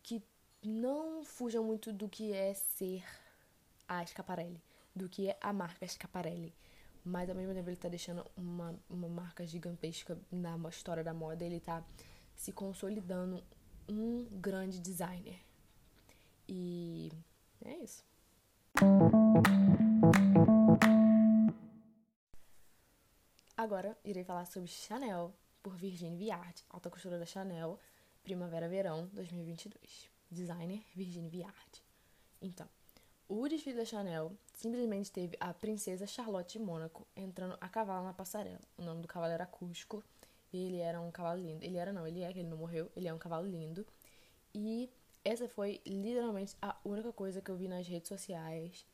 que 0.02 0.22
não 0.62 1.24
fujam 1.24 1.62
muito 1.64 1.92
do 1.92 2.08
que 2.08 2.32
é 2.32 2.54
ser 2.54 3.04
a 3.88 4.04
Scaparelli, 4.04 4.60
do 4.94 5.08
que 5.08 5.28
é 5.28 5.36
a 5.40 5.52
marca 5.52 5.86
Scaparelli. 5.86 6.52
Mas 7.04 7.28
ao 7.28 7.36
mesmo 7.36 7.54
tempo 7.54 7.68
ele 7.68 7.76
tá 7.76 7.88
deixando 7.88 8.24
uma, 8.36 8.74
uma 8.90 9.08
marca 9.08 9.46
gigantesca 9.46 10.18
na 10.30 10.56
história 10.68 11.04
da 11.04 11.14
moda. 11.14 11.44
Ele 11.44 11.60
tá 11.60 11.84
se 12.34 12.52
consolidando 12.52 13.42
um 13.88 14.24
grande 14.40 14.80
designer. 14.80 15.38
E 16.48 17.10
é 17.64 17.76
isso. 17.78 18.04
Agora 23.56 23.96
irei 24.04 24.24
falar 24.24 24.44
sobre 24.46 24.68
Chanel 24.68 25.32
por 25.62 25.76
Virginie 25.76 26.16
Viard, 26.16 26.64
alta 26.70 26.90
costura 26.90 27.18
da 27.18 27.26
Chanel, 27.26 27.78
primavera-verão 28.22 29.08
2022. 29.12 30.10
designer 30.30 30.82
Virginie 30.94 31.30
Viard. 31.30 31.82
Então, 32.40 32.68
o 33.28 33.48
desfile 33.48 33.76
da 33.76 33.84
Chanel 33.84 34.32
simplesmente 34.54 35.10
teve 35.10 35.36
a 35.40 35.54
princesa 35.54 36.06
Charlotte 36.06 36.58
de 36.58 36.64
Mônaco 36.64 37.06
entrando 37.16 37.56
a 37.60 37.68
cavalo 37.68 38.04
na 38.04 38.12
passarela. 38.12 38.60
O 38.76 38.82
nome 38.82 39.00
do 39.02 39.08
cavalo 39.08 39.32
era 39.32 39.46
Cusco. 39.46 40.02
E 40.52 40.66
ele 40.66 40.78
era 40.78 41.00
um 41.00 41.10
cavalo 41.10 41.40
lindo. 41.40 41.64
Ele 41.64 41.78
era 41.78 41.92
não, 41.92 42.06
ele 42.06 42.22
é 42.22 42.32
que 42.32 42.40
ele 42.40 42.48
não 42.48 42.58
morreu. 42.58 42.90
Ele 42.94 43.08
é 43.08 43.14
um 43.14 43.18
cavalo 43.18 43.46
lindo. 43.46 43.86
E 44.54 44.90
essa 45.24 45.48
foi 45.48 45.80
literalmente 45.86 46.56
a 46.60 46.76
única 46.84 47.12
coisa 47.12 47.40
que 47.40 47.50
eu 47.50 47.56
vi 47.56 47.68
nas 47.68 47.86
redes 47.86 48.08
sociais 48.08 48.86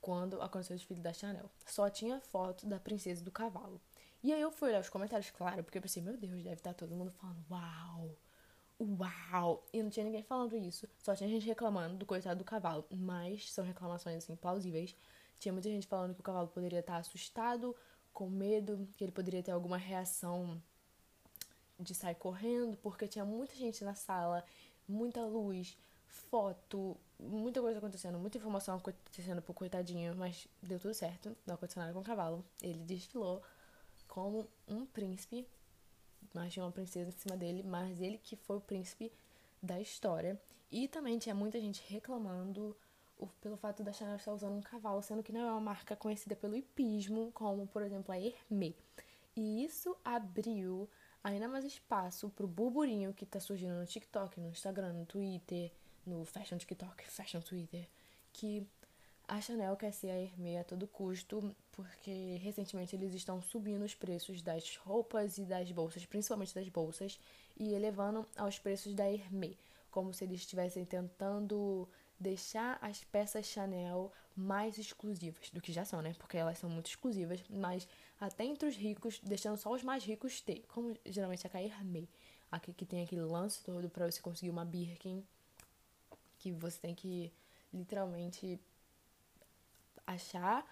quando 0.00 0.40
aconteceu 0.42 0.74
o 0.74 0.78
desfile 0.78 1.00
da 1.00 1.12
Chanel. 1.12 1.50
Só 1.66 1.88
tinha 1.88 2.20
foto 2.20 2.66
da 2.66 2.78
princesa 2.78 3.24
do 3.24 3.30
cavalo. 3.30 3.80
E 4.22 4.32
aí 4.32 4.40
eu 4.40 4.50
fui 4.50 4.68
olhar 4.68 4.80
os 4.80 4.88
comentários, 4.88 5.30
claro, 5.30 5.62
porque 5.62 5.78
eu 5.78 5.82
pensei, 5.82 6.02
meu 6.02 6.16
Deus, 6.16 6.42
deve 6.42 6.54
estar 6.56 6.74
todo 6.74 6.94
mundo 6.94 7.10
falando, 7.10 7.44
uau, 7.50 8.16
uau. 8.80 9.66
E 9.72 9.82
não 9.82 9.90
tinha 9.90 10.04
ninguém 10.04 10.22
falando 10.22 10.56
isso. 10.56 10.88
Só 10.98 11.14
tinha 11.14 11.28
gente 11.28 11.46
reclamando 11.46 11.96
do 11.96 12.06
coitado 12.06 12.38
do 12.38 12.44
cavalo. 12.44 12.86
Mas 12.90 13.52
são 13.52 13.64
reclamações, 13.64 14.16
assim, 14.16 14.36
plausíveis. 14.36 14.94
Tinha 15.38 15.52
muita 15.52 15.68
gente 15.68 15.86
falando 15.86 16.14
que 16.14 16.20
o 16.20 16.22
cavalo 16.22 16.48
poderia 16.48 16.80
estar 16.80 16.96
assustado, 16.96 17.76
com 18.12 18.30
medo, 18.30 18.88
que 18.96 19.04
ele 19.04 19.12
poderia 19.12 19.42
ter 19.42 19.50
alguma 19.50 19.76
reação 19.76 20.62
de 21.78 21.94
sair 21.94 22.14
correndo, 22.14 22.76
porque 22.78 23.08
tinha 23.08 23.24
muita 23.24 23.54
gente 23.54 23.84
na 23.84 23.94
sala, 23.94 24.44
muita 24.88 25.24
luz, 25.24 25.76
foto, 26.06 26.96
muita 27.18 27.60
coisa 27.60 27.78
acontecendo, 27.78 28.18
muita 28.18 28.38
informação 28.38 28.76
acontecendo 28.76 29.42
pro 29.42 29.54
coitadinho, 29.54 30.14
mas 30.16 30.48
deu 30.62 30.78
tudo 30.78 30.94
certo, 30.94 31.36
não 31.46 31.54
aconteceu 31.54 31.80
nada 31.80 31.92
com 31.92 32.00
o 32.00 32.04
cavalo. 32.04 32.44
Ele 32.62 32.82
desfilou 32.84 33.42
como 34.08 34.46
um 34.68 34.86
príncipe, 34.86 35.46
mas 36.32 36.52
tinha 36.52 36.64
uma 36.64 36.72
princesa 36.72 37.08
em 37.08 37.12
cima 37.12 37.36
dele, 37.36 37.62
mas 37.62 38.00
ele 38.00 38.18
que 38.18 38.36
foi 38.36 38.56
o 38.56 38.60
príncipe 38.60 39.12
da 39.62 39.80
história. 39.80 40.40
E 40.70 40.88
também 40.88 41.18
tinha 41.18 41.34
muita 41.34 41.60
gente 41.60 41.82
reclamando 41.88 42.76
pelo 43.40 43.56
fato 43.56 43.82
da 43.82 43.92
Chanel 43.92 44.16
estar 44.16 44.32
usando 44.32 44.54
um 44.54 44.60
cavalo, 44.60 45.02
sendo 45.02 45.22
que 45.22 45.32
não 45.32 45.40
é 45.40 45.50
uma 45.50 45.60
marca 45.60 45.94
conhecida 45.96 46.34
pelo 46.34 46.56
hipismo, 46.56 47.30
como 47.32 47.66
por 47.66 47.82
exemplo 47.82 48.12
a 48.12 48.18
Hermès. 48.18 48.74
E 49.36 49.64
isso 49.64 49.96
abriu 50.04 50.88
ainda 51.24 51.48
mais 51.48 51.64
espaço 51.64 52.28
pro 52.30 52.46
burburinho 52.46 53.14
que 53.14 53.24
tá 53.24 53.40
surgindo 53.40 53.74
no 53.74 53.86
TikTok, 53.86 54.38
no 54.38 54.50
Instagram, 54.50 54.92
no 54.92 55.06
Twitter, 55.06 55.72
no 56.06 56.24
Fashion 56.26 56.58
TikTok, 56.58 57.10
Fashion 57.10 57.40
Twitter, 57.40 57.88
que 58.30 58.66
a 59.26 59.40
Chanel 59.40 59.74
quer 59.74 59.90
ser 59.90 60.10
a 60.10 60.20
Hermès 60.20 60.60
a 60.60 60.64
todo 60.64 60.86
custo, 60.86 61.56
porque 61.72 62.36
recentemente 62.42 62.94
eles 62.94 63.14
estão 63.14 63.40
subindo 63.40 63.82
os 63.82 63.94
preços 63.94 64.42
das 64.42 64.76
roupas 64.76 65.38
e 65.38 65.46
das 65.46 65.72
bolsas, 65.72 66.04
principalmente 66.04 66.54
das 66.54 66.68
bolsas, 66.68 67.18
e 67.56 67.72
elevando 67.72 68.28
aos 68.36 68.58
preços 68.58 68.94
da 68.94 69.10
Hermès, 69.10 69.56
como 69.90 70.12
se 70.12 70.24
eles 70.24 70.40
estivessem 70.40 70.84
tentando 70.84 71.88
deixar 72.20 72.78
as 72.82 73.02
peças 73.02 73.46
Chanel 73.46 74.12
mais 74.36 74.78
exclusivas 74.78 75.50
do 75.50 75.60
que 75.60 75.72
já 75.72 75.84
são, 75.84 76.02
né? 76.02 76.14
Porque 76.18 76.36
elas 76.36 76.58
são 76.58 76.68
muito 76.68 76.86
exclusivas, 76.86 77.42
mas 77.48 77.88
até 78.26 78.44
entre 78.44 78.68
os 78.68 78.76
ricos, 78.76 79.20
deixando 79.22 79.56
só 79.56 79.70
os 79.72 79.82
mais 79.82 80.04
ricos 80.04 80.40
ter, 80.40 80.64
como 80.68 80.96
geralmente 81.04 81.46
é 81.46 81.50
a 81.52 81.62
Hermès, 81.62 82.08
aqui 82.50 82.72
que 82.72 82.86
tem 82.86 83.02
aquele 83.02 83.22
lance 83.22 83.62
todo 83.62 83.88
para 83.90 84.10
você 84.10 84.20
conseguir 84.20 84.50
uma 84.50 84.64
Birkin, 84.64 85.24
que 86.38 86.50
você 86.52 86.78
tem 86.78 86.94
que 86.94 87.32
literalmente 87.72 88.58
achar 90.06 90.64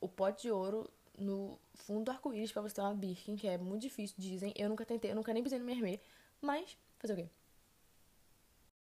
o 0.00 0.08
pote 0.08 0.42
de 0.42 0.50
ouro 0.50 0.90
no 1.16 1.58
fundo 1.74 2.04
do 2.04 2.10
arco-íris 2.10 2.52
para 2.52 2.62
você 2.62 2.76
ter 2.76 2.80
uma 2.80 2.94
Birkin, 2.94 3.36
que 3.36 3.46
é 3.46 3.58
muito 3.58 3.82
difícil, 3.82 4.16
dizem. 4.18 4.52
Eu 4.56 4.68
nunca 4.68 4.86
tentei, 4.86 5.10
eu 5.10 5.16
nunca 5.16 5.32
nem 5.32 5.42
pisei 5.42 5.58
no 5.58 5.68
Hermès, 5.68 6.00
mas 6.40 6.76
fazer 6.98 7.12
o 7.14 7.16
quê? 7.16 7.28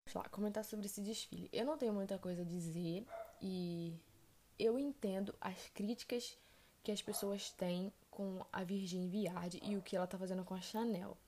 Vamos 0.05 0.15
lá, 0.15 0.29
comentar 0.29 0.65
sobre 0.65 0.87
esse 0.87 1.01
desfile. 1.01 1.49
Eu 1.53 1.65
não 1.65 1.77
tenho 1.77 1.93
muita 1.93 2.19
coisa 2.19 2.43
a 2.43 2.45
dizer 2.45 3.05
e 3.43 3.99
eu 4.59 4.79
entendo 4.79 5.35
as 5.41 5.69
críticas 5.71 6.39
que 6.87 6.93
as 6.93 7.03
pessoas 7.03 7.51
têm 7.51 7.93
com 8.13 8.47
a 8.53 8.63
Virgin 8.63 9.09
Viard 9.09 9.59
e 9.61 9.77
o 9.77 9.83
que 9.83 9.97
ela 9.97 10.07
tá 10.07 10.17
fazendo 10.17 10.45
com 10.45 10.55
a 10.55 10.61
Chanel. 10.61 11.19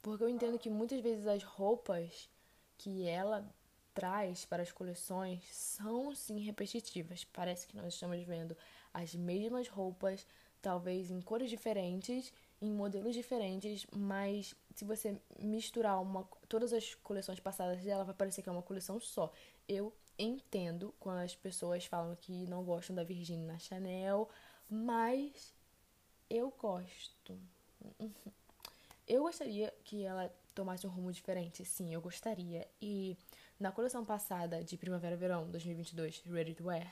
Porque 0.00 0.24
eu 0.24 0.28
entendo 0.28 0.58
que 0.58 0.70
muitas 0.70 1.02
vezes 1.02 1.26
as 1.26 1.42
roupas 1.42 2.30
que 2.78 3.06
ela 3.06 3.46
traz 3.92 4.46
para 4.46 4.62
as 4.62 4.72
coleções 4.72 5.44
são 5.54 6.14
sim 6.14 6.38
repetitivas. 6.38 7.24
Parece 7.24 7.66
que 7.66 7.76
nós 7.76 7.92
estamos 7.92 8.24
vendo 8.24 8.56
as 8.94 9.14
mesmas 9.14 9.68
roupas, 9.68 10.26
talvez 10.62 11.10
em 11.10 11.20
cores 11.20 11.50
diferentes, 11.50 12.32
em 12.58 12.72
modelos 12.72 13.14
diferentes, 13.14 13.86
mas 13.94 14.54
se 14.74 14.86
você 14.86 15.20
misturar 15.38 16.00
uma, 16.00 16.26
todas 16.48 16.72
as 16.72 16.94
coleções 16.94 17.38
passadas 17.38 17.84
dela, 17.84 18.02
vai 18.02 18.14
parecer 18.14 18.40
que 18.40 18.48
é 18.48 18.52
uma 18.52 18.62
coleção 18.62 18.98
só. 18.98 19.30
Eu 19.68 19.92
entendo 20.18 20.94
quando 20.98 21.18
as 21.18 21.36
pessoas 21.36 21.84
falam 21.84 22.16
que 22.16 22.46
não 22.46 22.64
gostam 22.64 22.96
da 22.96 23.04
Virginia 23.04 23.46
na 23.46 23.58
Chanel, 23.58 24.30
mas 24.72 25.52
eu 26.30 26.50
gosto. 26.58 27.38
Eu 29.06 29.24
gostaria 29.24 29.72
que 29.84 30.02
ela 30.02 30.34
tomasse 30.54 30.86
um 30.86 30.90
rumo 30.90 31.12
diferente, 31.12 31.62
sim, 31.62 31.92
eu 31.92 32.00
gostaria. 32.00 32.66
E 32.80 33.14
na 33.60 33.70
coleção 33.70 34.02
passada 34.02 34.64
de 34.64 34.78
Primavera-Verão 34.78 35.50
2022, 35.50 36.22
Ready 36.24 36.54
to 36.54 36.64
Wear, 36.64 36.90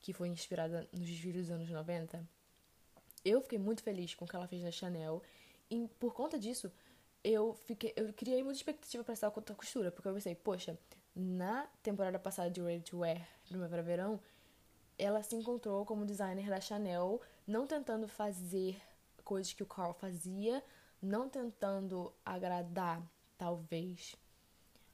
que 0.00 0.12
foi 0.12 0.28
inspirada 0.28 0.88
nos 0.92 1.06
desfiles 1.06 1.46
dos 1.46 1.50
anos 1.54 1.70
90, 1.70 2.26
eu 3.24 3.40
fiquei 3.40 3.58
muito 3.58 3.84
feliz 3.84 4.16
com 4.16 4.24
o 4.24 4.28
que 4.28 4.34
ela 4.34 4.48
fez 4.48 4.64
na 4.64 4.72
Chanel. 4.72 5.22
E 5.70 5.86
por 6.00 6.12
conta 6.12 6.36
disso, 6.40 6.72
eu 7.22 7.54
fiquei 7.54 7.92
eu 7.94 8.12
criei 8.12 8.42
muita 8.42 8.58
expectativa 8.58 9.04
para 9.04 9.12
essa 9.12 9.30
costura, 9.30 9.92
porque 9.92 10.08
eu 10.08 10.14
pensei, 10.14 10.34
poxa, 10.34 10.76
na 11.14 11.68
temporada 11.84 12.18
passada 12.18 12.50
de 12.50 12.60
Ready 12.60 12.82
to 12.82 12.98
Wear, 12.98 13.28
Primavera-Verão, 13.46 14.20
ela 15.02 15.22
se 15.22 15.34
encontrou 15.34 15.84
como 15.84 16.06
designer 16.06 16.48
da 16.48 16.60
Chanel, 16.60 17.20
não 17.46 17.66
tentando 17.66 18.06
fazer 18.06 18.80
coisas 19.24 19.52
que 19.52 19.62
o 19.62 19.66
Carl 19.66 19.92
fazia, 19.92 20.62
não 21.00 21.28
tentando 21.28 22.12
agradar, 22.24 23.02
talvez, 23.36 24.14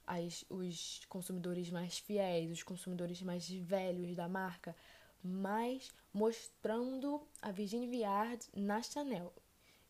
as, 0.07 0.45
os 0.49 1.05
consumidores 1.09 1.71
mais 1.71 1.99
fiéis, 1.99 2.50
os 2.50 2.62
consumidores 2.62 3.21
mais 3.21 3.49
velhos 3.49 4.17
da 4.17 4.29
marca, 4.29 4.75
mas 5.23 5.93
mostrando 6.12 7.21
a 7.43 7.50
Virginie 7.50 7.88
Viard 7.88 8.47
na 8.55 8.81
Chanel. 8.81 9.33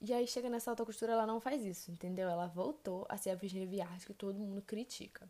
E 0.00 0.12
aí 0.12 0.26
chega 0.26 0.48
nessa 0.48 0.70
alta 0.70 0.84
costura, 0.84 1.12
ela 1.12 1.26
não 1.26 1.40
faz 1.40 1.64
isso, 1.64 1.90
entendeu? 1.90 2.28
Ela 2.28 2.46
voltou 2.46 3.06
a 3.08 3.16
ser 3.16 3.30
a 3.30 3.34
Virginie 3.34 3.66
Viard 3.66 4.04
que 4.04 4.14
todo 4.14 4.38
mundo 4.38 4.62
critica. 4.62 5.28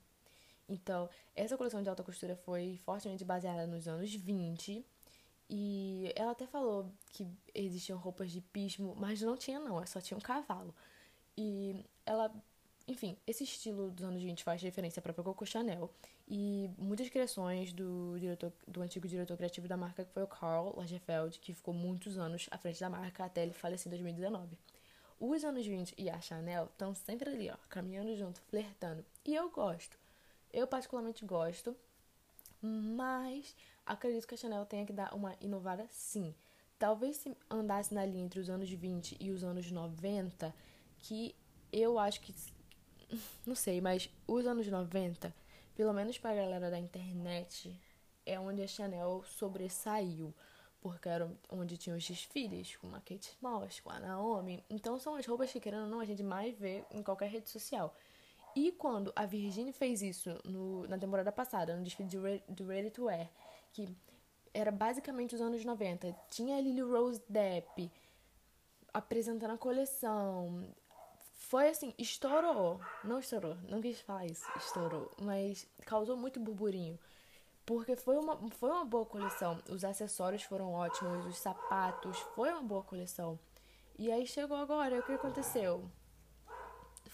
Então, 0.69 1.09
essa 1.35 1.57
coleção 1.57 1.83
de 1.83 1.89
alta 1.89 2.03
costura 2.03 2.37
foi 2.37 2.79
fortemente 2.85 3.25
baseada 3.25 3.67
nos 3.67 3.89
anos 3.89 4.15
20. 4.15 4.85
E 5.51 6.13
ela 6.15 6.33
até 6.33 6.47
falou 6.47 6.93
que 7.11 7.27
existiam 7.55 7.99
roupas 7.99 8.31
de 8.31 8.41
pismo, 8.41 8.95
mas 8.99 9.23
não 9.23 9.37
tinha 9.37 9.59
não, 9.59 9.85
só 9.87 10.01
tinha 10.01 10.19
um 10.19 10.21
cavalo. 10.21 10.75
E 11.37 11.85
ela 12.05 12.31
enfim, 12.89 13.19
esse 13.27 13.45
estilo 13.45 13.91
dos 13.91 14.03
anos 14.03 14.23
20 14.23 14.43
faz 14.43 14.63
referência 14.63 15.03
para 15.03 15.13
Coco 15.13 15.45
Chanel 15.45 15.91
e 16.27 16.71
muitas 16.79 17.11
criações 17.11 17.71
do, 17.71 18.17
diretor, 18.19 18.51
do 18.67 18.81
antigo 18.81 19.07
diretor 19.07 19.37
criativo 19.37 19.69
da 19.69 19.77
marca, 19.77 20.07
que 20.07 20.13
foi 20.13 20.23
o 20.23 20.27
Karl 20.27 20.75
Lagerfeld, 20.75 21.39
que 21.39 21.53
ficou 21.53 21.75
muitos 21.75 22.17
anos 22.17 22.49
à 22.51 22.57
frente 22.57 22.81
da 22.81 22.89
marca 22.89 23.27
até 23.27 23.43
ele 23.43 23.53
falecer 23.53 23.89
em 23.89 23.91
2019. 23.91 24.59
Os 25.21 25.45
anos 25.45 25.67
20 25.67 25.95
e 25.99 26.09
a 26.09 26.19
Chanel 26.19 26.65
estão 26.65 26.95
sempre 26.95 27.29
ali, 27.29 27.51
ó, 27.51 27.57
caminhando 27.69 28.17
junto, 28.17 28.41
flertando. 28.43 29.05
E 29.23 29.35
eu 29.35 29.51
gosto. 29.51 29.99
Eu 30.53 30.67
particularmente 30.67 31.25
gosto, 31.25 31.77
mas 32.61 33.55
acredito 33.87 34.27
que 34.27 34.35
a 34.35 34.39
Chanel 34.39 34.67
tenha 34.67 34.87
que 34.87 34.93
dar 34.93 35.15
uma 35.15 35.37
inovada 35.41 35.87
sim. 35.91 36.35
Talvez 36.79 37.17
se 37.17 37.37
andasse 37.51 37.93
na 37.93 38.05
linha 38.05 38.25
entre 38.25 38.41
os 38.41 38.49
anos 38.49 38.71
20 38.71 39.17
e 39.21 39.31
os 39.31 39.43
anos 39.43 39.71
90, 39.71 40.55
que 41.01 41.35
eu 41.73 41.99
acho 41.99 42.21
que 42.21 42.35
não 43.47 43.55
sei, 43.55 43.81
mas 43.81 44.11
os 44.27 44.47
anos 44.47 44.67
90, 44.67 45.35
pelo 45.75 45.93
menos 45.93 46.19
para 46.19 46.31
a 46.31 46.45
galera 46.45 46.71
da 46.71 46.79
internet, 46.79 47.79
é 48.25 48.39
onde 48.39 48.63
a 48.63 48.67
Chanel 48.67 49.23
sobressaiu. 49.25 50.35
Porque 50.81 51.09
era 51.09 51.29
onde 51.51 51.77
tinha 51.77 51.97
os 51.97 52.07
desfiles 52.07 52.77
com 52.77 52.95
a 52.95 53.01
Kate 53.01 53.37
Moss, 53.43 53.81
com 53.81 53.91
a 53.91 53.99
Naomi. 53.99 54.65
Então 54.71 54.97
são 54.97 55.17
as 55.17 55.27
roupas 55.27 55.51
que, 55.51 55.59
querendo 55.59 55.85
ou 55.85 55.89
não, 55.89 55.99
a 55.99 56.05
gente 56.05 56.23
mais 56.23 56.57
vê 56.57 56.85
em 56.93 57.03
qualquer 57.03 57.29
rede 57.31 57.51
social. 57.51 57.93
E 58.59 58.73
quando 58.73 59.13
a 59.15 59.25
Virginie 59.25 59.73
fez 59.73 60.03
isso 60.03 60.37
no, 60.45 60.85
na 60.89 60.99
temporada 60.99 61.31
passada, 61.31 61.77
no 61.77 61.85
desfile 61.85 62.09
de, 62.09 62.19
de 62.49 62.65
Ready 62.65 62.91
to 62.91 63.05
Wear, 63.05 63.31
que 63.73 63.89
era 64.53 64.73
basicamente 64.73 65.37
os 65.37 65.41
anos 65.41 65.65
90, 65.65 66.13
tinha 66.29 66.57
a 66.57 66.61
Lily 66.61 66.81
Rose 66.81 67.23
Depp 67.29 67.89
apresentando 68.93 69.53
a 69.53 69.59
coleção, 69.59 70.67
foi 71.35 71.69
assim, 71.69 71.95
estourou. 71.97 72.81
Não 73.05 73.21
estourou, 73.21 73.57
não 73.69 73.81
quis 73.81 74.01
falar 74.01 74.27
isso, 74.27 74.45
estourou. 74.57 75.09
Mas 75.23 75.65
causou 75.87 76.17
muito 76.17 76.41
burburinho. 76.41 76.99
Porque 77.65 77.95
foi 77.95 78.17
uma, 78.17 78.37
foi 78.51 78.71
uma 78.71 78.85
boa 78.85 79.07
coleção. 79.07 79.57
Os 79.71 79.85
acessórios 79.85 80.43
foram 80.43 80.73
ótimos, 80.73 81.27
os 81.27 81.39
sapatos, 81.39 82.19
foi 82.35 82.51
uma 82.51 82.63
boa 82.63 82.83
coleção. 82.83 83.39
E 83.97 84.11
aí 84.11 84.27
chegou 84.27 84.57
agora, 84.57 84.99
o 84.99 85.03
que 85.05 85.13
aconteceu? 85.13 85.89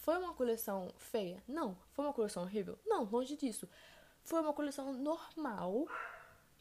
Foi 0.04 0.18
uma 0.18 0.34
coleção 0.34 0.92
feia? 0.98 1.42
Não. 1.48 1.74
Foi 1.94 2.04
uma 2.04 2.12
coleção 2.12 2.42
horrível? 2.42 2.78
Não, 2.84 3.04
longe 3.04 3.38
disso. 3.38 3.66
Foi 4.22 4.38
uma 4.38 4.52
coleção 4.52 4.92
normal 4.92 5.88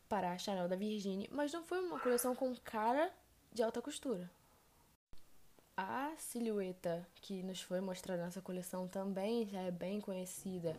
para 0.08 0.32
a 0.32 0.38
Chanel 0.38 0.70
da 0.70 0.78
Virginie, 0.78 1.28
mas 1.30 1.52
não 1.52 1.62
foi 1.62 1.82
uma 1.82 2.00
coleção 2.00 2.34
com 2.34 2.56
cara 2.64 3.12
de 3.52 3.62
alta 3.62 3.82
costura. 3.82 4.32
A 5.76 6.14
silhueta 6.18 7.06
que 7.16 7.44
nos 7.44 7.62
foi 7.62 7.82
mostrada 7.82 8.24
nessa 8.24 8.42
coleção 8.42 8.88
também 8.88 9.46
já 9.46 9.60
é 9.60 9.72
bem 9.72 10.00
conhecida 10.00 10.78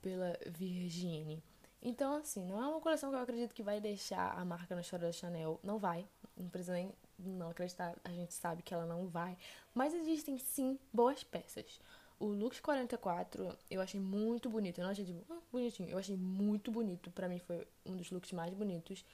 pela 0.00 0.38
Virginie. 0.46 1.42
Então, 1.82 2.16
assim, 2.16 2.46
não 2.46 2.62
é 2.62 2.66
uma 2.66 2.80
coleção 2.80 3.10
que 3.10 3.16
eu 3.16 3.20
acredito 3.20 3.54
que 3.54 3.62
vai 3.62 3.78
deixar 3.78 4.32
a 4.38 4.42
marca 4.42 4.74
na 4.74 4.80
história 4.80 5.08
da 5.08 5.12
Chanel. 5.12 5.60
Não 5.62 5.78
vai. 5.78 6.08
Não 6.34 6.48
precisa 6.48 6.72
nem 6.72 6.90
não 7.18 7.50
acreditar. 7.50 7.96
A 8.04 8.10
gente 8.10 8.32
sabe 8.34 8.62
que 8.62 8.72
ela 8.72 8.86
não 8.86 9.06
vai. 9.08 9.36
Mas 9.74 9.94
existem, 9.94 10.38
sim, 10.38 10.78
boas 10.92 11.22
peças. 11.24 11.80
O 12.18 12.26
Lux 12.26 12.60
44 12.60 13.56
eu 13.70 13.80
achei 13.80 14.00
muito 14.00 14.48
bonito. 14.48 14.78
Eu 14.78 14.84
não 14.84 14.92
achei, 14.92 15.04
tipo, 15.04 15.24
ah, 15.32 15.40
bonitinho. 15.52 15.88
Eu 15.88 15.98
achei 15.98 16.16
muito 16.16 16.70
bonito. 16.70 17.10
Pra 17.10 17.28
mim 17.28 17.38
foi 17.38 17.66
um 17.84 17.96
dos 17.96 18.10
looks 18.10 18.32
mais 18.32 18.52
bonitos. 18.54 19.04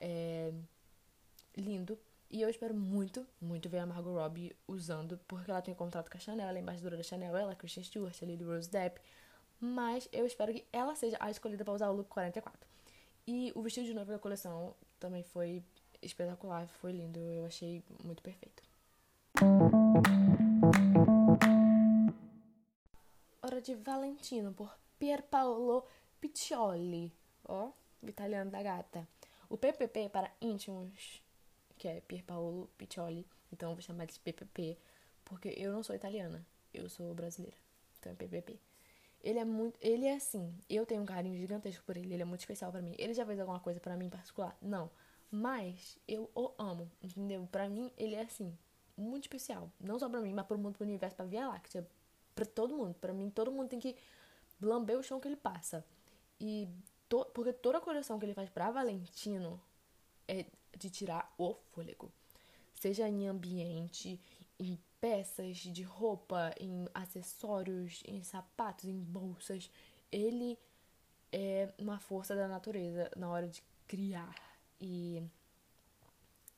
É... 0.00 0.52
Lindo. 1.56 1.98
E 2.30 2.42
eu 2.42 2.48
espero 2.48 2.74
muito, 2.74 3.24
muito 3.40 3.68
ver 3.68 3.78
a 3.78 3.86
Margot 3.86 4.14
Robbie 4.14 4.56
usando, 4.66 5.20
porque 5.28 5.50
ela 5.50 5.62
tem 5.62 5.72
um 5.72 5.76
contrato 5.76 6.10
com 6.10 6.16
a 6.16 6.20
Chanel, 6.20 6.48
ela 6.48 6.58
é 6.58 6.60
embaixadora 6.60 6.96
da 6.96 7.02
Chanel, 7.02 7.36
ela 7.36 7.52
é 7.52 7.54
Christian 7.54 7.84
Stewart, 7.84 8.20
a 8.20 8.26
Lily 8.26 8.42
Rose 8.42 8.68
Depp. 8.68 9.00
Mas 9.60 10.08
eu 10.12 10.26
espero 10.26 10.52
que 10.52 10.64
ela 10.72 10.96
seja 10.96 11.16
a 11.20 11.30
escolhida 11.30 11.64
para 11.64 11.74
usar 11.74 11.90
o 11.90 11.92
look 11.94 12.08
44. 12.08 12.68
E 13.26 13.52
o 13.54 13.62
vestido 13.62 13.86
de 13.86 13.94
noiva 13.94 14.12
da 14.12 14.18
coleção 14.18 14.74
também 14.98 15.22
foi 15.22 15.62
espetacular, 16.04 16.68
foi 16.68 16.92
lindo, 16.92 17.18
eu 17.18 17.46
achei 17.46 17.82
muito 18.02 18.22
perfeito. 18.22 18.62
Hora 23.42 23.60
de 23.60 23.74
Valentino, 23.74 24.52
por 24.52 24.76
Pier 24.98 25.22
Paolo 25.22 25.84
Piccioli. 26.20 27.12
Ó, 27.44 27.70
o 28.02 28.08
italiano 28.08 28.50
da 28.50 28.62
gata. 28.62 29.06
O 29.48 29.56
PPP 29.56 30.08
para 30.08 30.30
íntimos, 30.40 31.22
que 31.76 31.88
é 31.88 32.00
Pier 32.00 32.24
Paolo 32.24 32.70
Piccioli. 32.78 33.26
Então 33.52 33.70
eu 33.70 33.76
vou 33.76 33.82
chamar 33.82 34.06
de 34.06 34.18
PPP, 34.20 34.78
porque 35.24 35.54
eu 35.56 35.72
não 35.72 35.82
sou 35.82 35.94
italiana, 35.94 36.44
eu 36.72 36.88
sou 36.88 37.14
brasileira. 37.14 37.56
Então 37.98 38.12
é 38.12 38.14
PPP. 38.14 38.58
Ele 39.22 39.38
é 39.38 39.44
muito. 39.44 39.78
Ele 39.80 40.04
é 40.04 40.14
assim. 40.14 40.54
Eu 40.68 40.84
tenho 40.84 41.02
um 41.02 41.06
carinho 41.06 41.38
gigantesco 41.38 41.82
por 41.84 41.96
ele. 41.96 42.12
Ele 42.12 42.22
é 42.22 42.26
muito 42.26 42.40
especial 42.40 42.70
para 42.70 42.82
mim. 42.82 42.94
Ele 42.98 43.14
já 43.14 43.24
fez 43.24 43.40
alguma 43.40 43.58
coisa 43.58 43.80
para 43.80 43.96
mim 43.96 44.06
em 44.06 44.10
particular? 44.10 44.56
Não. 44.60 44.90
Mas 45.30 45.98
eu 46.06 46.30
o 46.34 46.52
amo. 46.58 46.90
Entendeu? 47.02 47.48
Para 47.50 47.68
mim, 47.68 47.90
ele 47.96 48.14
é 48.14 48.22
assim. 48.22 48.56
Muito 48.96 49.24
especial. 49.24 49.70
Não 49.80 49.98
só 49.98 50.08
para 50.08 50.20
mim, 50.20 50.32
mas 50.32 50.46
pro 50.46 50.58
mundo, 50.58 50.76
pro 50.76 50.84
universo, 50.84 51.16
pra 51.16 51.24
Via 51.24 51.48
Láctea. 51.48 51.86
Pra 52.34 52.44
todo 52.44 52.76
mundo. 52.76 52.94
Para 52.94 53.12
mim, 53.12 53.30
todo 53.30 53.50
mundo 53.52 53.68
tem 53.68 53.80
que 53.80 53.96
lamber 54.60 54.98
o 54.98 55.02
chão 55.02 55.20
que 55.20 55.28
ele 55.28 55.36
passa. 55.36 55.84
E. 56.40 56.68
To, 57.08 57.24
porque 57.26 57.52
toda 57.52 57.78
a 57.78 57.80
coleção 57.80 58.18
que 58.18 58.24
ele 58.24 58.34
faz 58.34 58.48
pra 58.48 58.70
Valentino 58.70 59.60
é 60.26 60.46
de 60.76 60.88
tirar 60.90 61.32
o 61.36 61.54
fôlego. 61.72 62.10
Seja 62.74 63.08
em 63.08 63.28
ambiente, 63.28 64.20
em 64.58 64.78
peças 65.00 65.58
de 65.58 65.82
roupa, 65.82 66.54
em 66.58 66.88
acessórios, 66.94 68.02
em 68.06 68.22
sapatos, 68.22 68.86
em 68.86 68.98
bolsas. 68.98 69.70
Ele 70.10 70.58
é 71.30 71.72
uma 71.78 71.98
força 71.98 72.34
da 72.34 72.48
natureza 72.48 73.10
na 73.16 73.28
hora 73.28 73.48
de 73.48 73.62
criar. 73.86 74.34
E 74.86 75.22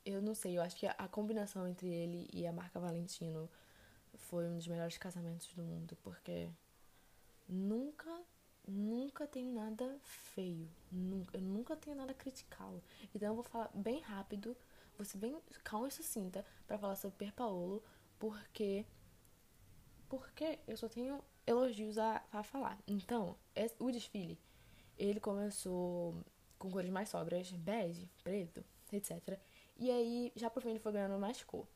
eu 0.04 0.20
não 0.20 0.34
sei, 0.34 0.58
eu 0.58 0.62
acho 0.62 0.74
que 0.76 0.84
a 0.84 1.08
combinação 1.08 1.68
entre 1.68 1.86
ele 1.86 2.28
e 2.32 2.44
a 2.44 2.52
marca 2.52 2.80
Valentino 2.80 3.48
foi 4.16 4.48
um 4.48 4.56
dos 4.56 4.66
melhores 4.66 4.98
casamentos 4.98 5.46
do 5.54 5.62
mundo, 5.62 5.96
porque 6.02 6.50
nunca, 7.48 8.10
nunca 8.66 9.28
tem 9.28 9.44
nada 9.52 9.96
feio. 10.02 10.68
Nunca, 10.90 11.36
eu 11.38 11.40
nunca 11.40 11.76
tenho 11.76 11.96
nada 11.96 12.12
critical. 12.12 12.82
Então 13.14 13.28
eu 13.28 13.34
vou 13.36 13.44
falar 13.44 13.70
bem 13.72 14.00
rápido, 14.00 14.56
você 14.98 15.16
bem 15.16 15.40
calma 15.62 15.86
e 15.86 15.92
sucinta 15.92 16.44
para 16.66 16.78
falar 16.78 16.96
sobre 16.96 17.16
Per 17.18 17.32
Paolo 17.32 17.80
porque 18.18 18.84
porque 20.08 20.58
eu 20.66 20.76
só 20.76 20.88
tenho 20.88 21.22
elogios 21.46 21.96
a, 21.96 22.24
a 22.32 22.42
falar. 22.42 22.76
Então, 22.88 23.36
o 23.78 23.90
desfile, 23.92 24.36
ele 24.98 25.20
começou 25.20 26.24
com 26.58 26.70
cores 26.70 26.90
mais 26.90 27.08
sóbrias, 27.08 27.50
bege, 27.52 28.08
preto, 28.22 28.64
etc. 28.92 29.38
E 29.78 29.90
aí, 29.90 30.32
já 30.34 30.50
fim, 30.50 30.70
ele 30.70 30.78
foi 30.78 30.92
ganhando 30.92 31.18
mais 31.18 31.42
cor. 31.42 31.66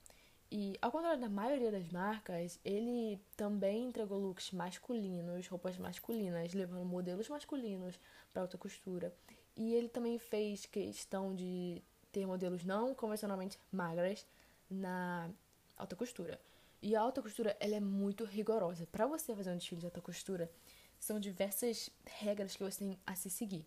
E, 0.50 0.76
ao 0.82 0.90
contrário 0.90 1.20
da 1.20 1.28
maioria 1.28 1.70
das 1.70 1.88
marcas, 1.90 2.58
ele 2.64 3.20
também 3.36 3.86
entregou 3.86 4.18
looks 4.18 4.50
masculinos, 4.50 5.46
roupas 5.46 5.78
masculinas, 5.78 6.52
levando 6.54 6.84
modelos 6.84 7.28
masculinos 7.28 8.00
para 8.32 8.42
alta 8.42 8.58
costura. 8.58 9.14
E 9.56 9.74
ele 9.74 9.88
também 9.88 10.18
fez 10.18 10.66
questão 10.66 11.34
de 11.34 11.80
ter 12.10 12.26
modelos 12.26 12.64
não 12.64 12.94
convencionalmente 12.94 13.58
magras 13.70 14.26
na 14.68 15.30
alta 15.76 15.94
costura. 15.94 16.40
E 16.82 16.96
a 16.96 17.00
alta 17.00 17.22
costura, 17.22 17.56
ela 17.60 17.76
é 17.76 17.80
muito 17.80 18.24
rigorosa. 18.24 18.88
Para 18.90 19.06
você 19.06 19.34
fazer 19.36 19.52
um 19.52 19.56
desfile 19.56 19.80
de 19.80 19.86
alta 19.86 20.00
costura, 20.00 20.50
são 20.98 21.20
diversas 21.20 21.90
regras 22.04 22.56
que 22.56 22.62
você 22.62 22.78
tem 22.78 22.98
a 23.06 23.14
se 23.14 23.30
seguir. 23.30 23.64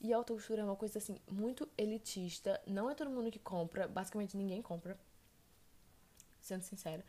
E 0.00 0.12
a 0.12 0.16
alta 0.16 0.32
costura 0.32 0.62
é 0.62 0.64
uma 0.64 0.76
coisa 0.76 0.98
assim 0.98 1.18
muito 1.30 1.68
elitista, 1.76 2.60
não 2.66 2.90
é 2.90 2.94
todo 2.94 3.10
mundo 3.10 3.30
que 3.30 3.38
compra, 3.38 3.86
basicamente 3.86 4.36
ninguém 4.36 4.62
compra. 4.62 4.98
Sendo 6.40 6.62
sincera. 6.62 7.04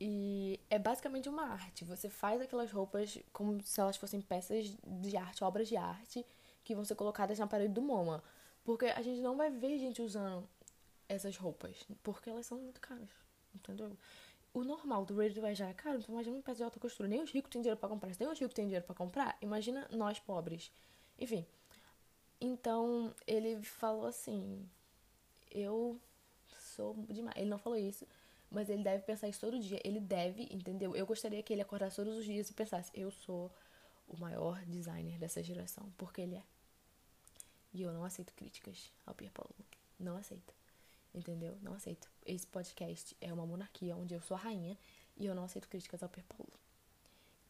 E 0.00 0.60
é 0.68 0.78
basicamente 0.78 1.28
uma 1.28 1.44
arte. 1.44 1.84
Você 1.84 2.10
faz 2.10 2.40
aquelas 2.40 2.70
roupas 2.70 3.18
como 3.32 3.62
se 3.62 3.80
elas 3.80 3.96
fossem 3.96 4.20
peças 4.20 4.76
de 4.84 5.16
arte, 5.16 5.44
obras 5.44 5.68
de 5.68 5.76
arte, 5.76 6.26
que 6.64 6.74
vão 6.74 6.84
ser 6.84 6.96
colocadas 6.96 7.38
na 7.38 7.46
parede 7.46 7.72
do 7.72 7.80
MoMA. 7.80 8.22
Porque 8.64 8.86
a 8.86 9.00
gente 9.00 9.20
não 9.20 9.36
vai 9.36 9.50
ver 9.50 9.78
gente 9.78 10.02
usando 10.02 10.48
essas 11.08 11.36
roupas, 11.36 11.86
porque 12.02 12.28
elas 12.28 12.44
são 12.46 12.58
muito 12.58 12.80
caras 12.80 13.08
entendeu? 13.56 13.96
O 14.54 14.64
normal 14.64 15.04
do 15.04 15.16
Ready 15.16 15.34
to 15.34 15.54
já 15.54 15.68
é 15.68 15.74
caro, 15.74 15.98
então 15.98 16.14
imagina 16.14 16.36
um 16.36 16.42
peça 16.42 16.58
de 16.58 16.62
alta 16.62 16.80
costura. 16.80 17.08
Nem 17.08 17.22
os 17.22 17.30
ricos 17.30 17.50
têm 17.50 17.60
dinheiro 17.60 17.78
para 17.78 17.88
comprar. 17.88 18.12
Se 18.14 18.20
nem 18.20 18.30
os 18.30 18.38
ricos 18.38 18.54
têm 18.54 18.64
dinheiro 18.64 18.84
para 18.84 18.94
comprar, 18.94 19.36
imagina 19.42 19.86
nós 19.90 20.18
pobres. 20.18 20.70
Enfim. 21.18 21.44
Então, 22.40 23.14
ele 23.26 23.62
falou 23.62 24.06
assim: 24.06 24.68
Eu 25.50 26.00
sou 26.58 26.94
demais. 27.08 27.36
Ele 27.36 27.50
não 27.50 27.58
falou 27.58 27.78
isso, 27.78 28.06
mas 28.50 28.68
ele 28.68 28.82
deve 28.82 29.02
pensar 29.04 29.28
isso 29.28 29.40
todo 29.40 29.58
dia. 29.58 29.80
Ele 29.84 30.00
deve, 30.00 30.44
entendeu? 30.50 30.94
Eu 30.94 31.06
gostaria 31.06 31.42
que 31.42 31.52
ele 31.52 31.62
acordasse 31.62 31.96
todos 31.96 32.16
os 32.16 32.24
dias 32.24 32.50
e 32.50 32.54
pensasse: 32.54 32.90
Eu 32.94 33.10
sou 33.10 33.50
o 34.08 34.16
maior 34.16 34.64
designer 34.66 35.18
dessa 35.18 35.42
geração, 35.42 35.92
porque 35.96 36.20
ele 36.20 36.36
é. 36.36 36.42
E 37.72 37.82
eu 37.82 37.92
não 37.92 38.04
aceito 38.04 38.32
críticas 38.34 38.90
ao 39.04 39.14
Pierre 39.14 39.32
Paulo. 39.34 39.54
Não 39.98 40.16
aceito 40.16 40.54
entendeu? 41.16 41.56
Não 41.62 41.72
aceito. 41.72 42.08
Esse 42.24 42.46
podcast 42.46 43.16
é 43.20 43.32
uma 43.32 43.46
monarquia 43.46 43.96
onde 43.96 44.14
eu 44.14 44.20
sou 44.20 44.36
a 44.36 44.40
rainha 44.40 44.76
e 45.16 45.26
eu 45.26 45.34
não 45.34 45.44
aceito 45.44 45.68
críticas 45.68 46.02
ao 46.02 46.08
Pierre 46.08 46.28
Paulo. 46.28 46.52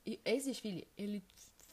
E 0.05 0.20
esse 0.25 0.49
desfile, 0.49 0.87
ele 0.96 1.22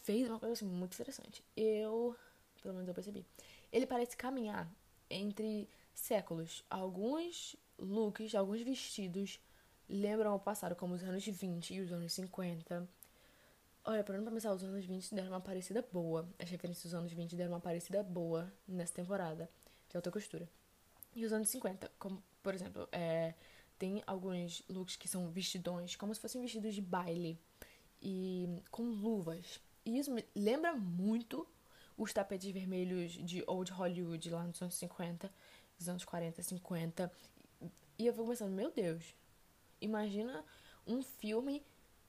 fez 0.02 0.28
uma 0.28 0.40
coisa 0.40 0.54
assim 0.54 0.66
muito 0.66 0.94
interessante. 0.94 1.44
Eu, 1.56 2.16
pelo 2.64 2.74
menos 2.74 2.88
eu 2.88 2.94
percebi. 2.94 3.26
Ele 3.72 3.86
parece 3.86 4.18
caminhar 4.18 4.68
entre 5.10 5.70
séculos. 5.94 6.64
Alguns 6.70 7.56
looks, 7.78 8.34
alguns 8.34 8.62
vestidos 8.62 9.40
lembram 9.88 10.34
o 10.34 10.40
passado, 10.40 10.76
como 10.76 10.96
os 10.96 11.04
anos 11.04 11.26
20 11.26 11.74
e 11.74 11.82
os 11.82 11.92
anos 11.92 12.12
50. 12.14 12.88
Olha, 13.86 14.04
para 14.04 14.18
não 14.18 14.24
começar, 14.24 14.52
os 14.54 14.64
anos 14.64 14.86
20 14.86 15.14
deram 15.14 15.30
uma 15.30 15.42
parecida 15.42 15.86
boa. 15.92 16.28
As 16.40 16.50
referências 16.50 16.86
dos 16.86 16.94
anos 16.94 17.12
20 17.12 17.36
deram 17.36 17.52
uma 17.52 17.60
parecida 17.60 18.02
boa 18.02 18.52
nessa 18.68 18.94
temporada 18.94 19.50
de 19.90 19.98
alta 19.98 20.10
costura. 20.10 20.50
E 21.14 21.26
os 21.26 21.34
anos 21.34 21.50
50, 21.50 21.92
como, 22.00 22.24
por 22.42 22.56
exemplo, 22.56 22.88
é, 22.92 23.34
tem 23.78 24.02
alguns 24.08 24.64
looks 24.70 24.96
que 24.96 25.08
são 25.08 25.30
vestidões, 25.30 25.96
como 25.96 26.16
se 26.16 26.22
fossem 26.22 26.42
vestidos 26.42 26.74
de 26.74 26.82
baile, 26.82 27.38
e 28.02 28.48
com 28.72 28.84
luvas. 28.84 29.60
E 29.86 30.00
isso 30.00 30.12
me 30.12 30.26
lembra 30.34 30.74
muito 30.74 31.46
os 31.98 32.14
tapetes 32.14 32.52
vermelhos 32.52 33.12
de 33.12 33.44
Old 33.48 33.72
Hollywood 33.72 34.30
lá 34.30 34.44
nos 34.44 34.62
anos 34.62 34.76
50, 34.76 35.32
dos 35.78 35.90
anos 35.90 36.06
40, 36.06 36.42
50. 36.42 37.12
E 37.98 38.08
eu 38.08 38.14
fico 38.14 38.28
pensando, 38.28 38.52
meu 38.52 38.72
Deus, 38.72 39.16
imagina 39.80 40.44
um 40.86 41.02
filme 41.02 41.64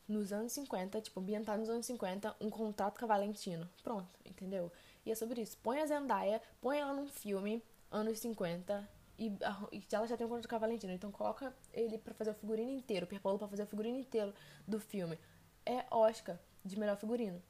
nos 0.06 0.32
anos 0.32 0.52
50, 0.52 1.00
tipo, 1.00 1.20
ambientado 1.20 1.60
nos 1.60 1.70
anos 1.70 1.86
50, 1.86 2.36
um 2.40 2.50
contato 2.50 2.98
com 2.98 3.04
a 3.04 3.08
Valentino. 3.08 3.68
Pronto, 3.82 4.08
entendeu? 4.24 4.70
E 5.04 5.10
é 5.10 5.14
sobre 5.14 5.40
isso. 5.40 5.56
Põe 5.58 5.80
a 5.80 5.86
Zendaya, 5.86 6.40
põe 6.60 6.78
ela 6.78 6.92
num 6.92 7.06
filme 7.06 7.62
anos 7.90 8.18
50 8.18 8.88
e, 9.18 9.28
e 9.72 9.84
ela 9.92 10.06
já 10.06 10.16
tem 10.16 10.26
um 10.26 10.30
contrato 10.30 10.48
com 10.48 10.56
a 10.56 10.58
Valentina, 10.58 10.92
então 10.92 11.10
coloca 11.10 11.54
ele 11.72 11.98
para 11.98 12.14
fazer 12.14 12.30
o 12.30 12.34
figurino 12.34 12.70
inteiro, 12.70 13.04
o 13.04 13.08
Pierre 13.08 13.22
Paulo 13.22 13.38
pra 13.38 13.48
fazer 13.48 13.62
o 13.62 13.66
figurino 13.66 13.98
inteiro 13.98 14.34
do 14.66 14.80
filme. 14.80 15.18
É 15.64 15.84
Oscar 15.90 16.38
de 16.64 16.78
melhor 16.78 16.96
figurino. 16.96 17.42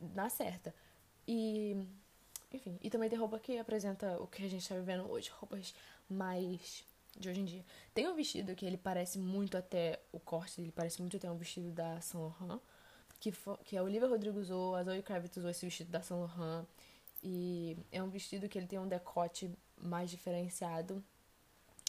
Na 0.00 0.28
certa. 0.28 0.74
E. 1.28 1.76
Enfim, 2.50 2.78
e 2.82 2.88
também 2.88 3.10
tem 3.10 3.18
roupa 3.18 3.38
que 3.38 3.58
apresenta 3.58 4.18
o 4.22 4.26
que 4.26 4.42
a 4.42 4.48
gente 4.48 4.66
tá 4.66 4.74
vivendo 4.74 5.08
hoje. 5.10 5.28
Roupas 5.28 5.74
mais 6.08 6.82
de 7.14 7.28
hoje 7.28 7.40
em 7.40 7.44
dia. 7.44 7.64
Tem 7.92 8.08
um 8.08 8.14
vestido 8.14 8.54
que 8.54 8.64
ele 8.64 8.78
parece 8.78 9.18
muito 9.18 9.56
até 9.56 10.00
o 10.10 10.18
corte, 10.18 10.60
ele 10.60 10.72
parece 10.72 11.00
muito 11.02 11.18
até 11.18 11.30
um 11.30 11.36
vestido 11.36 11.70
da 11.70 12.00
Saint 12.00 12.32
Laurent, 12.40 12.60
que, 13.20 13.32
que 13.64 13.76
a 13.76 13.82
Olivia 13.82 14.08
Rodrigo 14.08 14.38
usou, 14.38 14.74
a 14.74 14.82
Zoe 14.82 15.02
Kravitz 15.02 15.36
usou 15.36 15.50
esse 15.50 15.66
vestido 15.66 15.90
da 15.90 16.00
Saint 16.00 16.20
Laurent. 16.20 16.66
E 17.22 17.76
é 17.92 18.02
um 18.02 18.08
vestido 18.08 18.48
que 18.48 18.56
ele 18.56 18.66
tem 18.66 18.78
um 18.78 18.88
decote 18.88 19.50
mais 19.76 20.08
diferenciado 20.08 21.04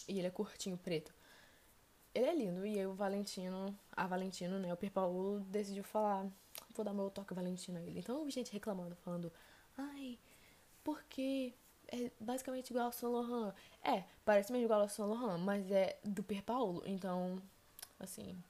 e 0.08 0.18
ele 0.18 0.28
é 0.28 0.32
curtinho, 0.32 0.78
preto. 0.78 1.14
Ele 2.14 2.26
é 2.26 2.36
lindo 2.36 2.66
e 2.66 2.80
aí 2.80 2.88
o 2.88 2.94
Valentino, 2.94 3.78
a 3.92 4.08
Valentino, 4.08 4.58
né, 4.58 4.74
o 4.74 4.78
Pierpaolo 4.78 5.40
decidiu 5.42 5.84
falar, 5.84 6.26
vou 6.80 6.86
dar 6.86 6.94
meu 6.94 7.10
toque 7.10 7.34
Valentino 7.34 7.78
a 7.78 7.82
ele. 7.82 8.00
Então 8.00 8.20
eu 8.20 8.30
gente 8.30 8.54
reclamando, 8.54 8.96
falando, 8.96 9.32
ai, 9.78 10.18
porque 10.84 11.54
é 11.92 12.10
basicamente 12.20 12.70
igual 12.70 12.86
ao 12.86 12.92
Saint 12.92 13.12
Laurent. 13.12 13.54
É, 13.84 14.04
parece 14.24 14.52
mesmo 14.52 14.66
igual 14.66 14.82
ao 14.82 14.90
Saint 14.90 15.10
Laurent, 15.10 15.40
mas 15.40 15.70
é 15.72 15.98
do 16.04 16.24
Pierpaolo. 16.24 16.82
Então, 16.86 17.42
assim, 18.00 18.42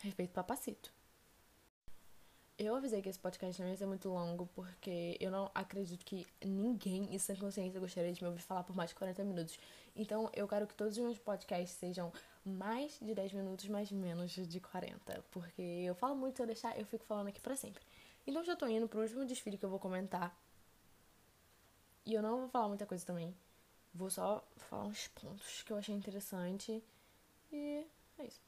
respeito 0.00 0.32
papacito. 0.32 0.92
Eu 2.56 2.74
avisei 2.74 3.00
que 3.00 3.08
esse 3.08 3.18
podcast 3.18 3.60
não 3.62 3.68
ia 3.68 3.76
ser 3.76 3.86
muito 3.86 4.08
longo, 4.08 4.48
porque 4.54 5.16
eu 5.20 5.30
não 5.30 5.48
acredito 5.54 6.04
que 6.04 6.26
ninguém 6.44 7.14
em 7.14 7.18
sã 7.18 7.34
consciência 7.36 7.78
gostaria 7.78 8.12
de 8.12 8.22
me 8.22 8.28
ouvir 8.28 8.42
falar 8.42 8.64
por 8.64 8.74
mais 8.74 8.90
de 8.90 8.96
40 8.96 9.22
minutos. 9.24 9.58
Então, 9.94 10.28
eu 10.34 10.46
quero 10.48 10.66
que 10.66 10.74
todos 10.74 10.96
os 10.96 11.02
meus 11.02 11.18
podcasts 11.18 11.78
sejam 11.78 12.12
mais 12.44 12.98
de 13.00 13.14
10 13.14 13.32
minutos, 13.32 13.68
mas 13.68 13.90
menos 13.90 14.32
de 14.32 14.60
40. 14.60 15.24
Porque 15.30 15.62
eu 15.62 15.94
falo 15.94 16.16
muito, 16.16 16.36
se 16.36 16.42
eu 16.42 16.46
deixar, 16.46 16.78
eu 16.78 16.86
fico 16.86 17.04
falando 17.04 17.28
aqui 17.28 17.40
pra 17.40 17.56
sempre. 17.56 17.82
Então, 18.26 18.44
já 18.44 18.54
tô 18.54 18.66
indo 18.66 18.88
pro 18.88 19.00
último 19.00 19.24
desfile 19.24 19.56
que 19.56 19.64
eu 19.64 19.70
vou 19.70 19.78
comentar. 19.78 20.36
E 22.04 22.14
eu 22.14 22.22
não 22.22 22.40
vou 22.40 22.48
falar 22.48 22.68
muita 22.68 22.86
coisa 22.86 23.04
também. 23.04 23.34
Vou 23.94 24.10
só 24.10 24.46
falar 24.56 24.84
uns 24.84 25.08
pontos 25.08 25.62
que 25.62 25.72
eu 25.72 25.76
achei 25.76 25.94
interessante. 25.94 26.82
E 27.52 27.86
é 28.18 28.24
isso. 28.24 28.40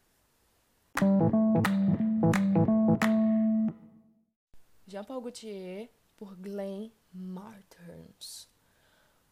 Jean-Paul 4.86 5.20
Gaultier 5.20 5.88
por 6.16 6.36
Glenn 6.36 6.90
Martins. 7.12 8.48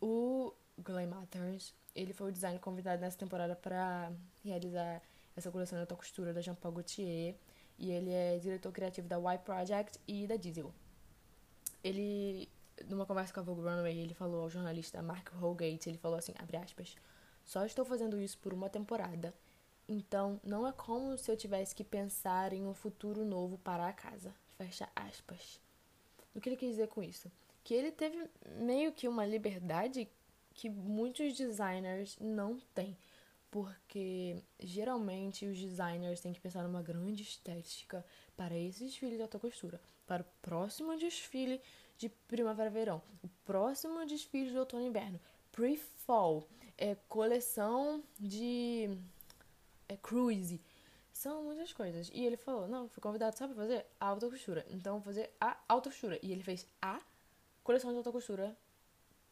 O 0.00 0.54
Glenn 0.78 1.08
Martins, 1.08 1.74
ele 1.94 2.12
foi 2.12 2.28
o 2.28 2.32
designer 2.32 2.60
convidado 2.60 3.00
nessa 3.00 3.18
temporada 3.18 3.56
para 3.56 4.12
realizar 4.44 5.02
essa 5.36 5.50
coleção 5.50 5.76
de 5.76 5.80
alta 5.80 5.96
costura 5.96 6.32
da 6.32 6.40
Jean-Paul 6.40 6.74
Gaultier. 6.74 7.36
E 7.78 7.90
ele 7.92 8.10
é 8.10 8.38
diretor 8.38 8.72
criativo 8.72 9.06
da 9.06 9.18
Y 9.18 9.38
Project 9.38 10.00
e 10.06 10.26
da 10.26 10.36
Diesel. 10.36 10.74
Ele, 11.82 12.48
numa 12.88 13.06
conversa 13.06 13.32
com 13.32 13.38
a 13.38 13.42
Vogue 13.42 13.62
Runway, 13.62 13.96
ele 13.96 14.14
falou 14.14 14.42
ao 14.42 14.50
jornalista 14.50 15.00
Mark 15.00 15.28
Holgate, 15.34 15.88
ele 15.88 15.98
falou 15.98 16.18
assim, 16.18 16.34
abre 16.38 16.56
aspas, 16.56 16.96
só 17.44 17.64
estou 17.64 17.84
fazendo 17.84 18.20
isso 18.20 18.36
por 18.38 18.52
uma 18.52 18.68
temporada. 18.68 19.32
Então, 19.88 20.40
não 20.44 20.66
é 20.66 20.72
como 20.72 21.16
se 21.16 21.30
eu 21.30 21.36
tivesse 21.36 21.74
que 21.74 21.84
pensar 21.84 22.52
em 22.52 22.66
um 22.66 22.74
futuro 22.74 23.24
novo 23.24 23.56
para 23.58 23.86
a 23.86 23.92
casa. 23.92 24.34
Fecha 24.56 24.88
aspas. 24.94 25.60
O 26.34 26.40
que 26.40 26.48
ele 26.48 26.56
quis 26.56 26.70
dizer 26.70 26.88
com 26.88 27.02
isso? 27.02 27.30
Que 27.64 27.74
ele 27.74 27.92
teve 27.92 28.28
meio 28.56 28.92
que 28.92 29.08
uma 29.08 29.24
liberdade 29.24 30.08
que 30.58 30.68
muitos 30.68 31.34
designers 31.34 32.18
não 32.20 32.58
têm. 32.74 32.98
Porque 33.48 34.42
geralmente 34.58 35.46
os 35.46 35.56
designers 35.56 36.20
têm 36.20 36.32
que 36.32 36.40
pensar 36.40 36.64
numa 36.64 36.82
grande 36.82 37.22
estética 37.22 38.04
para 38.36 38.58
esse 38.58 38.84
desfile 38.84 39.16
de 39.16 39.22
alta 39.22 39.38
costura, 39.38 39.80
para 40.04 40.22
o 40.22 40.26
próximo 40.42 40.96
desfile 40.96 41.60
de 41.96 42.08
primavera-verão, 42.08 43.00
o 43.22 43.28
próximo 43.44 44.04
desfile 44.04 44.50
de 44.50 44.58
outono-inverno, 44.58 45.18
pre-fall, 45.50 46.46
é, 46.76 46.96
coleção 47.08 48.02
de 48.18 48.90
é, 49.88 49.96
cruise, 49.96 50.60
são 51.12 51.44
muitas 51.44 51.72
coisas. 51.72 52.10
E 52.12 52.24
ele 52.24 52.36
falou: 52.36 52.68
Não, 52.68 52.88
fui 52.88 53.00
convidado, 53.00 53.36
sabe, 53.38 53.54
pra 53.54 53.62
fazer 53.62 53.86
a 53.98 54.06
alta 54.06 54.28
costura. 54.28 54.66
Então, 54.68 54.94
vou 54.94 55.02
fazer 55.02 55.30
a 55.40 55.56
alta 55.68 55.88
costura. 55.88 56.18
E 56.22 56.32
ele 56.32 56.42
fez 56.42 56.66
a 56.82 57.00
coleção 57.64 57.90
de 57.90 57.96
alta 57.96 58.12
costura, 58.12 58.56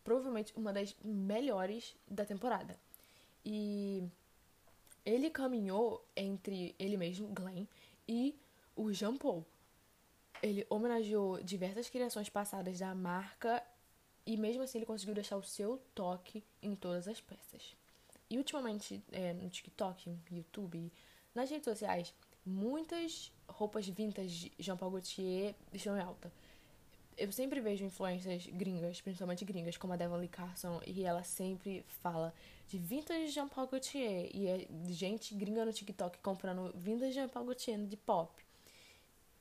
provavelmente 0.06 0.52
uma 0.56 0.72
das 0.72 0.94
melhores 1.04 1.96
da 2.06 2.24
temporada. 2.24 2.78
E 3.44 4.04
ele 5.04 5.28
caminhou 5.30 6.06
entre 6.14 6.76
ele 6.78 6.96
mesmo, 6.96 7.26
Glenn, 7.34 7.66
e 8.06 8.38
o 8.76 8.92
Jean 8.92 9.16
Paul. 9.16 9.44
Ele 10.40 10.64
homenageou 10.70 11.42
diversas 11.42 11.90
criações 11.90 12.28
passadas 12.28 12.78
da 12.78 12.94
marca 12.94 13.60
e 14.24 14.36
mesmo 14.36 14.62
assim 14.62 14.78
ele 14.78 14.86
conseguiu 14.86 15.12
deixar 15.12 15.36
o 15.36 15.42
seu 15.42 15.82
toque 15.92 16.44
em 16.62 16.76
todas 16.76 17.08
as 17.08 17.20
peças. 17.20 17.74
E 18.30 18.38
ultimamente, 18.38 19.02
é, 19.10 19.32
no 19.32 19.50
TikTok, 19.50 20.16
YouTube, 20.30 20.92
nas 21.34 21.50
redes 21.50 21.64
sociais, 21.64 22.14
muitas 22.44 23.32
roupas 23.48 23.88
vintage 23.88 24.50
de 24.50 24.62
Jean 24.62 24.76
Paul 24.76 24.92
Gaultier 24.92 25.56
estão 25.72 25.96
em 25.96 26.00
alta. 26.00 26.32
Eu 27.16 27.32
sempre 27.32 27.60
vejo 27.60 27.84
influências 27.84 28.46
gringas, 28.46 29.00
principalmente 29.00 29.44
gringas, 29.44 29.78
como 29.78 29.94
a 29.94 29.96
Devon 29.96 30.26
Carson, 30.28 30.82
e 30.86 31.02
ela 31.02 31.22
sempre 31.22 31.82
fala 31.88 32.34
de 32.68 32.76
vintage 32.76 33.28
Jean 33.28 33.48
Paul 33.48 33.68
Gaultier. 33.68 34.30
E 34.34 34.46
é 34.46 34.68
gente 34.88 35.34
gringa 35.34 35.64
no 35.64 35.72
TikTok 35.72 36.18
comprando 36.18 36.72
vintage 36.76 37.12
Jean 37.12 37.28
Paul 37.28 37.46
Gaultier 37.46 37.78
de 37.78 37.96
pop. 37.96 38.44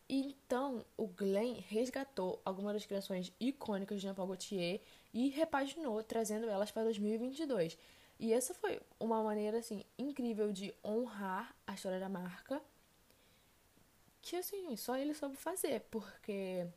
Então, 0.08 0.86
o 0.96 1.08
Glenn 1.08 1.56
resgatou 1.68 2.40
algumas 2.46 2.74
das 2.74 2.86
criações 2.86 3.34
icônicas 3.40 3.98
de 3.98 4.04
Jean 4.04 4.14
Paul 4.14 4.28
Gaultier 4.28 4.80
e 5.14 5.30
repaginou, 5.30 6.02
trazendo 6.04 6.48
elas 6.48 6.72
para 6.72 6.84
2022. 6.84 7.78
E 8.20 8.32
essa 8.32 8.54
foi 8.54 8.80
uma 9.00 9.22
maneira, 9.22 9.58
assim, 9.58 9.84
incrível 9.98 10.52
de 10.52 10.74
honrar 10.84 11.54
a 11.68 11.74
história 11.74 12.00
da 12.00 12.08
marca. 12.08 12.62
Que, 14.22 14.38
assim, 14.38 14.76
só 14.78 14.96
ele 14.96 15.14
soube 15.14 15.36
fazer, 15.36 15.82
porque 15.92 16.68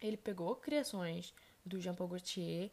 ele 0.00 0.16
pegou 0.16 0.56
criações 0.56 1.34
do 1.64 1.80
Jean 1.80 1.94
Paul 1.94 2.08
Gaultier, 2.08 2.70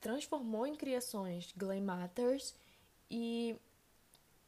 transformou 0.00 0.66
em 0.66 0.74
criações 0.74 1.52
Glam 1.56 1.82
Matters 1.82 2.54
e 3.10 3.56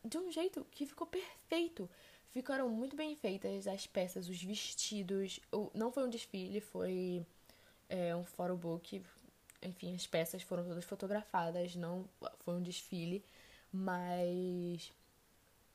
de 0.04 0.18
um 0.18 0.30
jeito 0.30 0.66
que 0.70 0.86
ficou 0.86 1.06
perfeito. 1.06 1.88
Ficaram 2.30 2.68
muito 2.68 2.94
bem 2.94 3.16
feitas 3.16 3.66
as 3.66 3.86
peças, 3.86 4.28
os 4.28 4.42
vestidos. 4.42 5.40
Não 5.72 5.90
foi 5.90 6.04
um 6.04 6.10
desfile, 6.10 6.60
foi 6.60 7.24
é, 7.88 8.14
um 8.14 8.24
photobook 8.24 9.02
enfim, 9.62 9.94
as 9.94 10.06
peças 10.06 10.42
foram 10.42 10.64
todas 10.64 10.84
fotografadas, 10.84 11.74
não 11.74 12.04
foi 12.40 12.54
um 12.54 12.62
desfile, 12.62 13.24
mas 13.72 14.92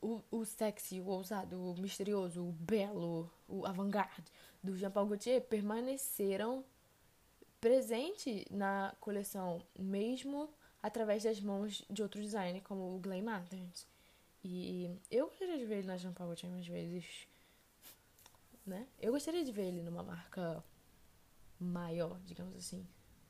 o, 0.02 0.22
o 0.30 0.44
sexy, 0.44 1.00
o 1.00 1.06
ousado, 1.06 1.58
o 1.58 1.80
misterioso, 1.80 2.42
o 2.42 2.52
belo, 2.52 3.30
o 3.48 3.64
avant-garde 3.64 4.30
do 4.62 4.76
Jean 4.76 4.90
Paul 4.90 5.06
Gaultier 5.06 5.40
permaneceram 5.40 6.64
presente 7.60 8.44
na 8.50 8.94
coleção, 9.00 9.64
mesmo 9.78 10.50
através 10.82 11.22
das 11.22 11.40
mãos 11.40 11.84
de 11.88 12.02
outro 12.02 12.20
designer, 12.20 12.60
como 12.62 12.96
o 12.96 12.98
Glenn 12.98 13.22
Martins. 13.22 13.86
E 14.44 14.90
eu 15.08 15.28
gostaria 15.28 15.56
de 15.56 15.64
ver 15.64 15.78
ele 15.78 15.86
na 15.86 15.96
Jean 15.96 16.12
Paul 16.12 16.28
Gaultier 16.30 16.50
mais 16.50 16.66
vezes, 16.66 17.28
né? 18.66 18.88
Eu 19.00 19.12
gostaria 19.12 19.44
de 19.44 19.52
ver 19.52 19.68
ele 19.68 19.82
numa 19.82 20.02
marca 20.02 20.64
maior, 21.60 22.18
digamos 22.24 22.56
assim 22.56 22.84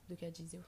do 0.08 0.16
que 0.16 0.24
a 0.24 0.30
diesel. 0.30 0.64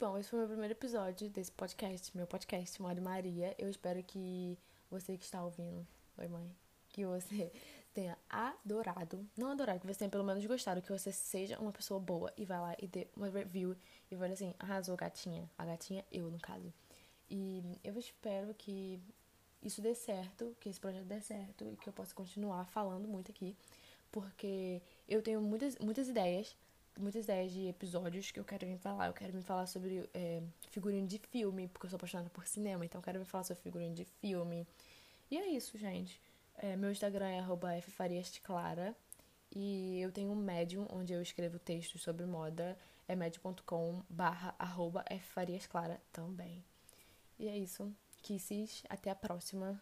Bom, 0.00 0.16
esse 0.16 0.30
foi 0.30 0.38
o 0.38 0.40
meu 0.40 0.48
primeiro 0.48 0.72
episódio 0.72 1.28
desse 1.28 1.52
podcast, 1.52 2.16
meu 2.16 2.26
podcast, 2.26 2.80
Mari 2.80 3.02
Maria. 3.02 3.54
Eu 3.58 3.68
espero 3.68 4.02
que 4.02 4.56
você 4.90 5.14
que 5.14 5.24
está 5.24 5.44
ouvindo, 5.44 5.86
oi 6.16 6.26
mãe, 6.26 6.50
que 6.88 7.04
você 7.04 7.52
tenha 7.92 8.16
adorado, 8.26 9.28
não 9.36 9.50
adorado, 9.50 9.78
que 9.78 9.86
você 9.86 9.98
tenha 9.98 10.10
pelo 10.10 10.24
menos 10.24 10.42
gostado, 10.46 10.80
que 10.80 10.90
você 10.90 11.12
seja 11.12 11.58
uma 11.58 11.70
pessoa 11.70 12.00
boa 12.00 12.32
e 12.34 12.46
vai 12.46 12.58
lá 12.58 12.74
e 12.80 12.88
dê 12.88 13.08
uma 13.14 13.28
review 13.28 13.76
e 14.10 14.16
vai 14.16 14.32
assim, 14.32 14.54
arrasou 14.58 14.96
gatinha, 14.96 15.50
a 15.58 15.66
gatinha 15.66 16.02
eu 16.10 16.30
no 16.30 16.40
caso. 16.40 16.72
E 17.28 17.62
eu 17.84 17.98
espero 17.98 18.54
que 18.54 18.98
isso 19.62 19.82
dê 19.82 19.94
certo, 19.94 20.56
que 20.60 20.70
esse 20.70 20.80
projeto 20.80 21.04
dê 21.04 21.20
certo 21.20 21.68
e 21.70 21.76
que 21.76 21.90
eu 21.90 21.92
possa 21.92 22.14
continuar 22.14 22.64
falando 22.64 23.06
muito 23.06 23.30
aqui, 23.30 23.54
porque 24.10 24.80
eu 25.06 25.20
tenho 25.20 25.42
muitas, 25.42 25.76
muitas 25.76 26.08
ideias, 26.08 26.56
muitas 26.98 27.24
ideias 27.24 27.52
de 27.52 27.66
episódios 27.68 28.30
que 28.30 28.40
eu 28.40 28.44
quero 28.44 28.66
vir 28.66 28.78
falar. 28.78 29.06
Eu 29.06 29.12
quero 29.12 29.32
vir 29.32 29.42
falar 29.42 29.66
sobre 29.66 30.08
é, 30.14 30.42
figurino 30.68 31.06
de 31.06 31.18
filme, 31.18 31.68
porque 31.68 31.86
eu 31.86 31.90
sou 31.90 31.96
apaixonada 31.96 32.30
por 32.30 32.46
cinema, 32.46 32.84
então 32.84 32.98
eu 32.98 33.02
quero 33.02 33.18
vir 33.18 33.24
falar 33.24 33.44
sobre 33.44 33.62
figurino 33.62 33.94
de 33.94 34.04
filme. 34.04 34.66
E 35.30 35.38
é 35.38 35.46
isso, 35.48 35.78
gente. 35.78 36.20
É, 36.56 36.76
meu 36.76 36.90
Instagram 36.90 37.28
é 37.28 37.80
@ffariasclara 37.80 38.94
e 39.50 40.00
eu 40.00 40.12
tenho 40.12 40.30
um 40.30 40.36
Medium 40.36 40.86
onde 40.90 41.12
eu 41.12 41.22
escrevo 41.22 41.58
textos 41.58 42.02
sobre 42.02 42.26
moda, 42.26 42.76
é 43.08 43.16
medium.com 43.16 44.02
barra 44.08 44.54
ffariasclara 45.20 46.00
também. 46.12 46.62
E 47.38 47.48
é 47.48 47.56
isso. 47.56 47.92
Kisses, 48.22 48.82
até 48.88 49.10
a 49.10 49.14
próxima. 49.14 49.80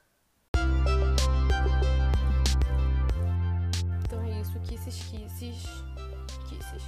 Então 4.05 4.23
é 4.23 4.41
isso, 4.41 4.59
kisses, 4.61 5.03
kisses, 5.11 5.65
kisses. 6.49 6.83